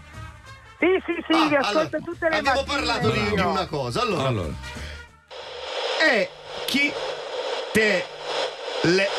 Sì, 0.80 0.88
sì, 1.06 1.14
sì, 1.28 1.34
Ah, 1.56 1.60
ascolto 1.60 1.68
allora, 1.80 2.00
tutte 2.12 2.30
le 2.30 2.38
abbiamo 2.38 2.60
mattine. 2.62 2.76
parlato 2.76 3.10
di, 3.10 3.24
di 3.34 3.40
una 3.42 3.66
cosa. 3.68 4.02
Allora, 4.02 4.28
Allora, 4.28 4.54
e 6.02 6.30
chi 6.66 6.92
te 7.72 8.06
le 8.82 9.10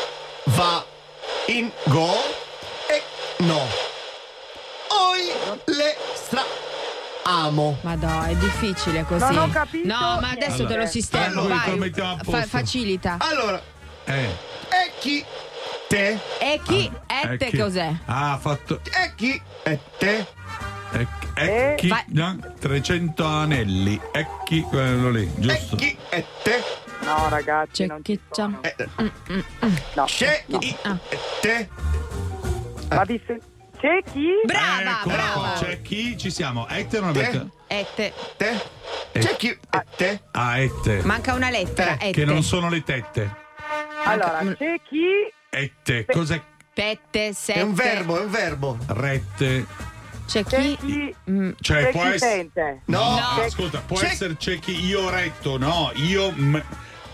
va 0.45 0.85
in 1.47 1.71
go 1.85 2.13
e 2.87 3.03
no. 3.43 3.61
Oi 4.89 5.31
le 5.65 5.95
stra 6.13 6.43
amo. 7.23 7.77
Ma 7.81 7.95
dai, 7.95 8.33
è 8.33 8.35
difficile 8.37 9.03
così. 9.03 9.33
Non 9.33 9.37
ho 9.37 9.49
capito 9.49 9.87
No, 9.87 10.19
ma 10.21 10.29
adesso 10.29 10.55
niente. 10.57 10.73
te 10.73 10.79
lo 10.79 10.85
sistemo. 10.85 11.25
Allora, 11.41 11.63
vai. 11.65 11.91
Fa- 12.23 12.45
facilita. 12.45 13.17
Allora, 13.19 13.61
eh. 14.05 14.23
e 14.69 14.91
chi 14.99 15.25
te 15.87 16.19
E 16.39 16.59
chi? 16.63 16.91
è 17.05 17.21
Ette 17.31 17.49
che- 17.49 17.57
cos'è? 17.57 17.93
Ah, 18.05 18.33
ha 18.33 18.37
fatto. 18.37 18.81
e 18.83 19.13
chi 19.15 19.41
e 19.63 19.79
te 19.97 20.25
E, 20.93 21.05
e 21.35 21.45
Eh, 21.45 21.75
chi? 21.77 21.87
vai. 21.89 22.03
no, 22.07 22.39
300 22.59 23.25
anelli. 23.25 23.99
E 24.11 24.25
chi? 24.45 24.61
Quello 24.61 25.09
lì, 25.09 25.23
e 25.23 25.31
giusto? 25.41 25.75
chi 25.75 25.97
e 26.09 26.25
te 26.43 26.63
No, 27.03 27.27
ragazzi, 27.29 27.83
C'è 27.83 27.85
non 27.87 28.01
chi 28.01 28.19
c'ha. 28.31 28.47
No. 28.47 30.05
C'è 30.05 30.43
no. 30.47 30.57
chi- 30.59 30.75
Ah. 30.83 30.97
te. 31.41 31.69
Ma 32.89 33.03
di 33.05 33.21
c'è 33.25 34.01
chi? 34.11 34.27
Brava, 34.45 34.81
Eccola 34.99 35.15
brava. 35.15 35.31
qua, 35.33 35.53
C'è 35.59 35.81
chi? 35.81 36.17
Ci 36.17 36.31
siamo. 36.31 36.67
Ette 36.67 36.99
non 36.99 37.13
Te? 37.13 37.25
avete. 37.25 37.47
Ette. 37.67 38.13
Te? 38.37 38.61
C'è 39.13 39.35
chi? 39.35 39.49
eh, 39.49 39.83
te? 39.95 40.21
Ah, 40.31 40.57
ette. 40.59 41.01
Manca 41.03 41.33
una 41.33 41.49
lettera. 41.49 41.93
Ette. 41.93 42.11
Che 42.11 42.25
non 42.25 42.43
sono 42.43 42.69
le 42.69 42.83
tette. 42.83 43.35
Allora, 44.05 44.39
c'è 44.57 44.75
chi? 44.89 45.05
Ette. 45.49 46.05
Cos'è? 46.05 46.41
Pette, 46.73 47.33
sette. 47.33 47.59
È 47.59 47.63
un 47.63 47.73
verbo, 47.73 48.19
è 48.19 48.23
un 48.23 48.29
verbo. 48.31 48.77
Rette. 48.87 49.65
C'è 50.27 50.43
chi. 50.43 51.15
Mm, 51.29 51.51
Cioè, 51.61 51.83
c'è 51.85 51.91
può 51.91 52.01
chi 52.03 52.07
essere. 52.09 52.31
sente? 52.31 52.81
No. 52.85 52.99
Ah, 53.17 53.43
ascolta, 53.43 53.79
può 53.79 53.97
C'è- 53.97 54.07
essere 54.07 54.35
c'è 54.35 54.59
chi 54.59 54.85
io 54.85 55.09
retto, 55.09 55.57
no? 55.57 55.91
Io. 55.95 56.31
m- 56.31 56.61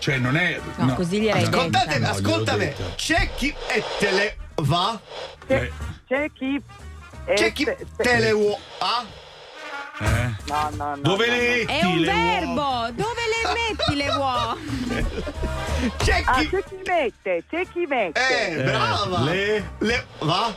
cioè, 0.00 0.18
non 0.18 0.36
è. 0.36 0.60
No, 0.76 0.94
così 0.94 1.20
gliel'hai 1.20 1.44
Allora, 1.44 1.56
Ascoltate, 1.62 1.98
no, 1.98 2.18
gliel'ho 2.20 2.56
detto. 2.56 2.92
C'è 2.96 3.30
chi 3.36 3.54
e 3.68 3.82
te 3.98 4.10
le 4.10 4.36
va? 4.56 5.00
C'è, 5.46 5.54
Eh, 5.62 5.72
c'è 6.06 6.30
chi? 6.32 6.60
eh, 7.26 7.34
C'è 7.34 7.52
chi 7.52 7.64
se- 7.64 7.76
se- 7.96 8.02
te 8.02 8.18
le 8.18 8.32
vuoi? 8.32 8.56
Ah? 8.80 9.04
eh. 10.00 10.34
No, 10.48 10.70
no, 10.74 10.88
no. 10.96 11.00
Dove 11.00 11.26
no, 11.26 11.32
le 11.32 11.64
no. 11.64 11.70
È 11.72 11.84
un 11.86 11.98
le 12.00 12.12
verbo. 12.12 12.52
uova? 12.52 12.90
Dove 12.90 13.20
le 13.23 13.23
metti 13.52 13.94
le 13.96 14.08
uova? 14.10 14.56
C'è 15.98 16.22
Ah, 16.24 16.38
chi... 16.40 16.48
c'è 16.48 16.64
chi 16.64 16.76
mette? 16.86 17.44
C'è 17.50 17.66
chi 17.72 17.86
mette? 17.86 18.48
Eh, 18.58 18.62
brava. 18.62 19.20
le- 19.20 19.70
Le... 19.78 20.06
Va? 20.20 20.54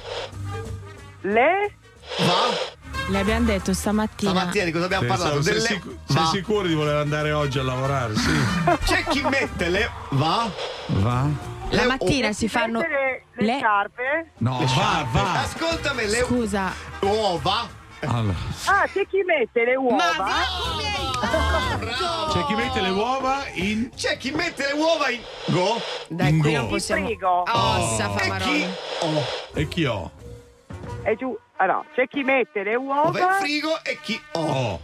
Le? 1.21 1.73
Va? 2.19 2.75
Le 3.09 3.19
abbiamo 3.19 3.45
detto 3.45 3.73
stamattina. 3.73 4.31
Stamattina 4.31 4.63
di 4.65 4.71
cosa 4.71 4.85
abbiamo 4.85 5.07
parlato? 5.07 5.41
Sei, 5.41 5.53
Delle... 5.53 5.65
sicu- 5.65 5.97
sei 6.07 6.25
sicuro 6.27 6.67
di 6.67 6.73
voler 6.73 6.95
andare 6.97 7.31
oggi 7.31 7.59
a 7.59 7.63
lavorare? 7.63 8.15
Sì. 8.15 8.29
C'è 8.85 9.03
chi 9.05 9.21
mette 9.23 9.69
le... 9.69 9.89
Va? 10.09 10.49
Va? 10.87 11.27
La 11.69 11.81
Le- 11.81 11.87
mattina 11.87 12.31
si 12.31 12.47
fanno. 12.47 12.79
Le 12.79 13.23
le- 13.45 13.57
scarpe? 13.59 14.31
No, 14.37 14.59
Le 14.59 14.65
va, 14.65 14.71
sciarpe. 14.71 15.09
va. 15.19 15.39
Ascoltami, 15.41 16.05
le 16.07 16.17
Scusa. 16.23 16.71
uova. 17.01 17.67
Allora, 18.09 18.35
Ah, 18.65 18.87
c'è 18.91 19.05
chi 19.07 19.21
mette 19.23 19.63
le 19.65 19.75
uova? 19.75 19.95
Ma 20.17 20.25
hai 20.25 20.45
c'è 22.31 22.45
chi 22.45 22.53
mette 22.53 22.79
le 22.81 22.89
uova 22.89 23.43
in. 23.53 23.89
C'è 23.95 24.17
chi 24.17 24.31
mette 24.31 24.67
le 24.67 24.73
uova 24.73 25.09
in... 25.09 25.19
Go? 25.47 25.81
Dai, 26.09 26.29
In 26.29 26.39
qui 26.39 26.51
go. 26.51 26.57
non 26.57 26.67
possiamo. 26.67 27.05
frigo. 27.05 27.43
Oh, 27.51 27.95
sa 27.97 28.09
fa 28.11 28.35
E 28.35 28.39
chi... 28.39 28.67
Oh. 28.99 29.23
E 29.53 29.67
chi 29.67 29.85
ho? 29.85 30.11
È 31.01 31.15
giù. 31.15 31.35
Allora, 31.57 31.83
c'è 31.95 32.07
chi 32.07 32.21
mette 32.23 32.61
le 32.63 32.75
Ova 32.75 32.83
in 32.83 33.15
uova? 33.15 33.33
frigo 33.39 33.83
e 33.83 33.99
chi... 34.01 34.21
Oh. 34.33 34.39
Oh. 34.45 34.79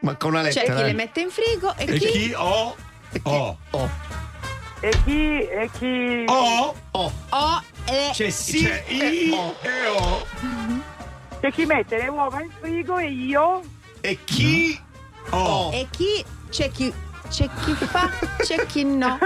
Ma 0.00 0.16
con 0.16 0.30
una 0.34 0.42
C'è 0.48 0.60
lettera. 0.62 0.74
chi 0.74 0.80
eh. 0.80 0.84
le 0.86 0.92
mette 0.94 1.20
in 1.20 1.30
frigo 1.30 1.74
e, 1.76 1.84
E 1.84 1.98
chi. 1.98 2.06
chi 2.06 2.32
ho? 2.36 2.76
E 3.12 3.22
chi... 3.22 3.30
Oh. 3.30 3.56
Oh. 3.70 3.90
E 4.80 4.90
chi? 5.04 5.38
E 5.48 5.70
chi? 5.78 6.24
Oh. 6.26 6.74
Oh. 6.90 7.12
Oh, 7.28 7.62
le. 7.86 8.10
C'è 8.12 8.30
sì 8.30 8.64
C'è 8.64 8.82
e 8.88 8.94
i 8.96 9.30
oh. 9.30 9.54
e 9.60 9.86
o. 9.86 10.26
C'è 11.42 11.50
chi 11.50 11.64
mette 11.64 11.96
le 11.96 12.06
uova 12.06 12.40
in 12.40 12.50
frigo 12.50 12.98
e 12.98 13.10
io? 13.10 13.62
E 14.00 14.16
chi... 14.22 14.80
Oh. 15.30 15.72
E 15.72 15.88
chi. 15.90 16.24
C'è 16.48 16.70
chi. 16.70 16.94
C'è 17.32 17.48
chi 17.64 17.74
fa, 17.74 18.10
c'è 18.42 18.66
chi 18.66 18.84
no. 18.84 19.18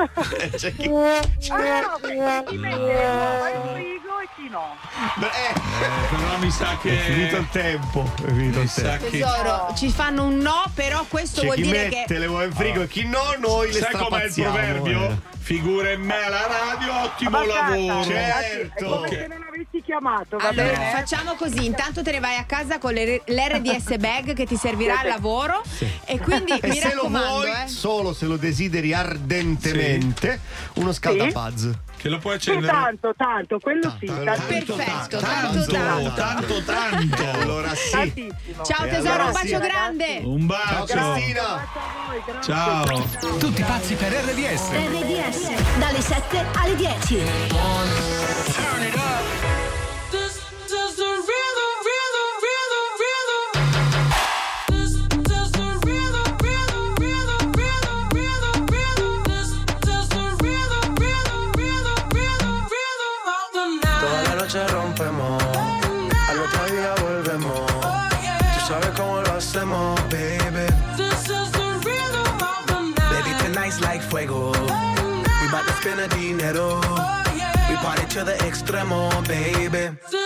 C'è 0.55 0.75
chi... 0.77 0.87
Ah, 0.89 1.81
no, 1.81 1.99
c'è 2.01 2.45
chi 2.47 2.57
mette 2.57 2.77
le 2.79 3.05
uova 3.09 3.49
in 3.51 3.63
frigo 3.75 4.21
e 4.21 4.29
chi 4.37 4.49
no? 4.49 4.77
Beh, 5.17 5.27
Eh, 5.27 6.15
però 6.17 6.39
mi 6.39 6.51
sa 6.53 6.79
che. 6.81 6.91
È 7.01 7.03
finito 7.03 7.37
il 7.39 7.49
tempo. 7.51 8.05
È 8.25 8.27
finito 8.29 8.59
Mi 8.59 8.65
il 8.65 8.73
tempo. 8.73 9.05
che. 9.07 9.11
Tesoro, 9.19 9.75
ci 9.77 9.91
fanno 9.91 10.23
un 10.25 10.39
no, 10.39 10.63
però 10.75 11.05
questo 11.09 11.41
C'è 11.41 11.47
vuol 11.47 11.57
chi 11.57 11.63
dire 11.63 11.83
mette 11.89 12.05
che. 12.07 12.19
le 12.19 12.27
uova 12.27 12.45
in 12.45 12.53
frigo 12.53 12.83
e 12.83 12.87
chi 12.89 13.05
no, 13.07 13.35
noi 13.39 13.73
le 13.73 13.81
Sai 13.81 13.93
com'è 13.93 14.25
il 14.25 14.33
proverbio? 14.35 15.01
eh. 15.03 15.35
Figura 15.47 15.93
in 15.93 16.01
me 16.01 16.25
alla 16.25 16.45
radio, 16.49 17.03
ottimo 17.05 17.37
Abbastanza. 17.39 17.71
lavoro. 17.77 18.05
Certo. 18.05 18.75
È 18.75 18.83
come 18.89 18.97
Ok. 19.07 19.09
se 19.11 19.27
non 19.29 19.45
avessi 19.47 19.83
chiamato, 19.85 20.39
va 20.39 20.49
Allora, 20.49 20.73
bene? 20.73 20.91
facciamo 20.93 21.35
così: 21.37 21.65
intanto 21.65 22.03
te 22.03 22.11
ne 22.11 22.19
vai 22.19 22.37
a 22.37 22.43
casa 22.43 22.79
con 22.79 22.93
l'RDS 22.93 23.97
bag 23.99 24.33
che 24.35 24.45
ti 24.45 24.57
servirà 24.57 24.99
al 24.99 25.07
lavoro. 25.07 25.63
E 26.05 26.19
quindi 26.19 26.59
E 26.61 26.67
mi 26.69 26.75
se 26.75 26.89
lo 26.95 27.03
raccomando, 27.03 27.29
vuoi, 27.31 27.51
eh. 27.51 27.69
Solo 27.97 28.13
se 28.13 28.27
lo 28.27 28.37
desideri 28.37 28.93
ardentemente, 28.93 30.39
uno 30.75 30.93
scaldapazzo. 30.93 31.85
Che 31.97 32.11
lo 32.11 32.19
puoi 32.19 32.35
accendere. 32.35 32.71
tanto, 32.71 33.15
tanto, 33.17 33.59
quello 33.59 33.97
sì. 33.99 34.05
Tanto, 34.05 34.23
tanto. 34.25 34.43
Perfetto, 34.47 34.77
Tanto, 34.77 35.17
tanto, 35.19 35.65
tanto. 35.65 36.13
tanto, 36.15 36.63
tanto. 36.63 37.31
Allora 37.41 37.75
sì. 37.75 37.91
Tantissimo. 37.91 38.63
Ciao 38.65 38.85
E 38.85 38.89
tesoro, 38.91 39.13
allora 39.15 39.25
un 39.25 39.33
bacio 39.33 39.47
sì, 39.47 39.57
grande. 39.67 40.21
Un 40.23 40.47
Ciao 40.47 40.85
bacio. 40.85 41.13
Cristina. 41.13 41.67
Ciao. 42.43 43.09
Tutti 43.39 43.63
pazzi 43.63 43.95
per 43.95 44.13
RDS. 44.13 44.71
RDS 44.73 45.79
dalle 45.79 46.03
7 46.03 46.45
alle 46.55 46.77
10. 46.77 47.23
Toda 47.49 47.65
quiero. 76.47 76.81
Oh, 76.81 77.23
yeah. 77.37 77.53
Voy 77.83 78.25
de 78.25 78.35
extremo, 78.47 79.09
baby. 79.29 79.99
Sí. 80.11 80.26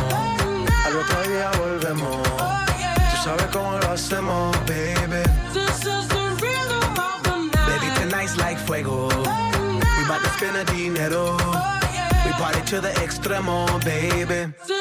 hacemos. 1.91 2.27
Oh, 2.39 2.65
yeah. 2.79 2.95
Tú 3.11 3.23
sabes 3.23 3.45
cómo 3.47 3.77
lo 3.79 3.89
hacemos, 3.91 4.57
baby. 4.65 5.23
This 5.53 5.85
is 5.85 6.07
the 6.07 6.37
rhythm 6.41 6.99
of 6.99 7.23
the 7.23 7.37
night. 7.53 7.79
Baby, 7.79 7.93
tonight's 7.99 8.37
like 8.37 8.57
fuego. 8.57 9.09
Oh, 9.11 9.79
we 9.97 10.07
bout 10.07 10.21
to 10.23 10.29
spend 10.37 10.57
a 10.57 10.65
dinero. 10.65 11.37
Oh, 11.39 11.79
yeah. 11.93 12.25
We 12.25 12.31
party 12.33 12.61
to 12.71 12.81
the 12.81 12.91
extremo, 13.01 13.65
baby. 13.83 14.53
This 14.67 14.80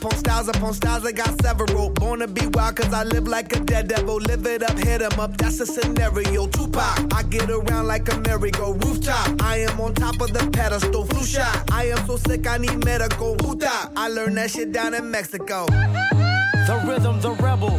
upon 0.00 0.16
styles 0.16 0.48
upon 0.48 0.72
styles, 0.74 1.04
I 1.04 1.12
got 1.12 1.40
several. 1.42 1.90
Born 1.90 2.20
to 2.20 2.28
be 2.28 2.46
wild, 2.54 2.76
cause 2.76 2.92
I 2.92 3.04
live 3.04 3.28
like 3.28 3.54
a 3.54 3.60
dead 3.60 3.88
devil. 3.88 4.16
Live 4.16 4.46
it 4.46 4.62
up, 4.62 4.78
hit 4.78 5.02
'em 5.02 5.20
up, 5.20 5.36
that's 5.36 5.60
a 5.60 5.66
scenario. 5.66 6.46
Tupac, 6.46 7.14
I 7.14 7.22
get 7.24 7.50
around 7.50 7.86
like 7.86 8.10
a 8.12 8.16
merry-go 8.18 8.72
rooftop. 8.72 9.42
I 9.42 9.58
am 9.58 9.80
on 9.80 9.94
top 9.94 10.20
of 10.20 10.32
the 10.32 10.50
pedestal, 10.50 11.04
flu 11.04 11.24
shot. 11.24 11.70
I 11.70 11.90
am 11.90 12.06
so 12.06 12.16
sick, 12.16 12.46
I 12.46 12.56
need 12.58 12.84
medical. 12.84 13.36
Huta, 13.36 13.90
I 13.96 14.08
learned 14.08 14.36
that 14.38 14.50
shit 14.50 14.72
down 14.72 14.94
in 14.94 15.10
Mexico. 15.10 15.66
The 15.66 16.76
rhythm, 16.86 17.20
the 17.20 17.32
rebel. 17.32 17.78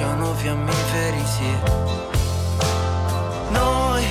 Bruciano 0.00 0.34
fiammiferi, 0.34 1.24
sì. 1.26 1.58
Noi, 3.50 4.04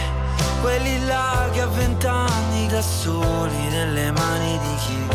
quelli 0.61 1.05
là 1.05 1.49
che 1.51 1.61
a 1.61 1.67
vent'anni 1.67 2.67
da 2.67 2.81
soli 2.81 3.67
nelle 3.69 4.11
mani 4.11 4.59
di 4.59 4.75
chi? 4.85 5.07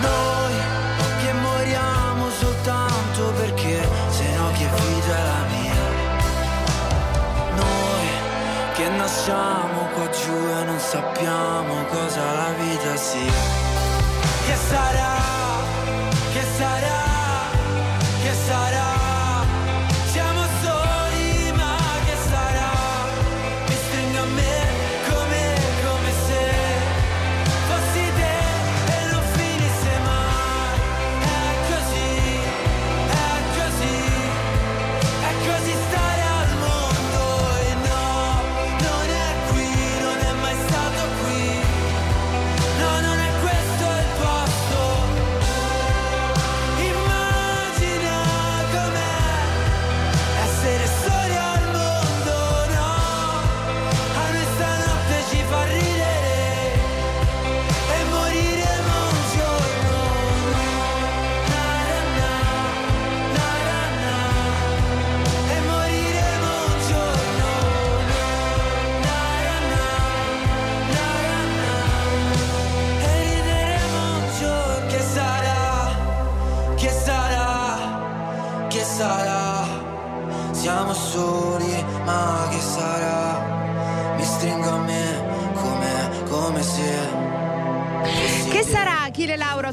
Noi 0.00 0.54
che 1.22 1.32
moriamo 1.32 2.30
soltanto 2.38 3.32
perché 3.36 3.88
se 4.10 4.36
no 4.36 4.50
che 4.52 4.66
vita 4.66 5.16
è 5.16 5.24
la 5.24 5.44
mia? 5.54 5.82
Noi 7.56 8.06
che 8.74 8.88
nasciamo 8.90 9.88
qua 9.94 10.08
giù 10.10 10.36
e 10.60 10.64
non 10.64 10.78
sappiamo 10.78 11.84
cosa 11.90 12.32
la 12.32 12.52
vita 12.58 12.96
sia. 12.96 13.32
Che 14.46 14.56
sarà? 14.68 15.16
Che 16.32 16.42
sarà? 16.56 16.93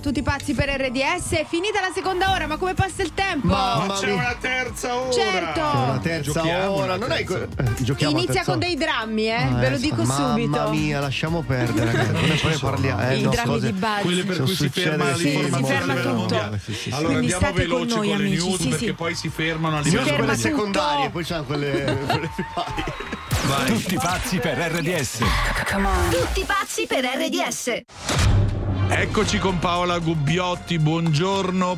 Tutti 0.02 0.22
pazzi 0.24 0.54
per 0.54 0.68
RDS? 0.70 1.32
È 1.32 1.46
finita 1.48 1.80
la 1.80 1.92
seconda 1.94 2.32
ora, 2.32 2.48
ma 2.48 2.58
come 2.58 2.74
passa 2.74 3.02
il 3.04 3.14
tempo? 3.14 3.48
Ma 3.48 3.96
c'è 4.00 4.12
una 4.12 4.36
terza 4.40 4.96
ora. 4.96 5.12
Certo. 5.14 5.60
La 5.62 6.00
terza 6.02 6.32
Giochiamo 6.32 6.72
ora, 6.72 6.84
una 6.86 6.96
non 6.98 7.12
hai 7.12 7.26
terza. 7.26 7.64
co- 7.64 7.72
giochiamo 7.84 8.12
Inizia 8.18 8.34
terza 8.34 8.52
con 8.52 8.58
ora. 8.60 8.66
dei 8.68 8.76
drammi, 8.76 9.28
eh? 9.28 9.34
Ah, 9.34 9.48
Ve 9.56 9.70
lo 9.70 9.76
eh, 9.76 9.80
dico 9.80 10.04
Mamma 10.04 10.30
subito. 10.30 10.70
mia, 10.72 11.00
lasciamo 11.00 11.42
perdere, 11.44 11.92
ragazzi. 11.92 12.42
Poi 12.42 12.58
parliamo. 12.58 13.02
Eh, 13.10 13.18
I 13.18 13.22
no, 13.22 13.30
drammi 13.30 13.48
cose- 13.50 13.72
di 13.72 13.78
base. 13.80 14.02
Quelle 14.02 14.24
per 14.24 14.38
cui 14.42 14.56
si 14.56 14.70
ferma 14.70 15.14
sì, 15.16 15.22
si 15.30 15.38
ferma 15.38 15.58
a 15.58 15.60
livello 15.60 16.02
tutto. 16.02 16.14
mondiale. 16.16 16.60
Sì, 16.64 16.74
sì, 16.74 16.80
sì. 16.82 16.90
Allora 16.90 17.08
Quindi 17.16 17.32
andiamo 17.34 17.54
state 17.54 17.68
con 17.68 17.80
veloci 17.80 17.96
noi, 17.96 18.08
con 18.10 18.18
le 18.18 18.24
amici, 18.26 18.46
news 18.48 18.60
sì, 18.62 18.68
perché 18.70 18.86
sì. 18.86 18.94
poi 18.94 19.16
si 19.16 19.30
fermano 19.30 19.78
a 19.78 19.82
livello 19.82 20.16
quelle 20.16 20.36
secondarie, 20.36 21.10
poi 21.10 21.24
c'hanno 21.24 21.44
quelle, 21.44 21.72
quelle 22.08 22.30
primarie. 22.36 23.10
Tutti 23.66 23.96
pazzi 23.96 24.38
per 24.40 24.58
RDS. 24.58 25.18
Tutti 26.10 26.44
pazzi 26.46 26.86
per 26.88 27.04
RDS. 27.06 27.82
Eccoci 28.94 29.40
con 29.40 29.58
Paola 29.58 30.00
Gubbiotti, 30.00 30.78
buongiorno 30.78 31.66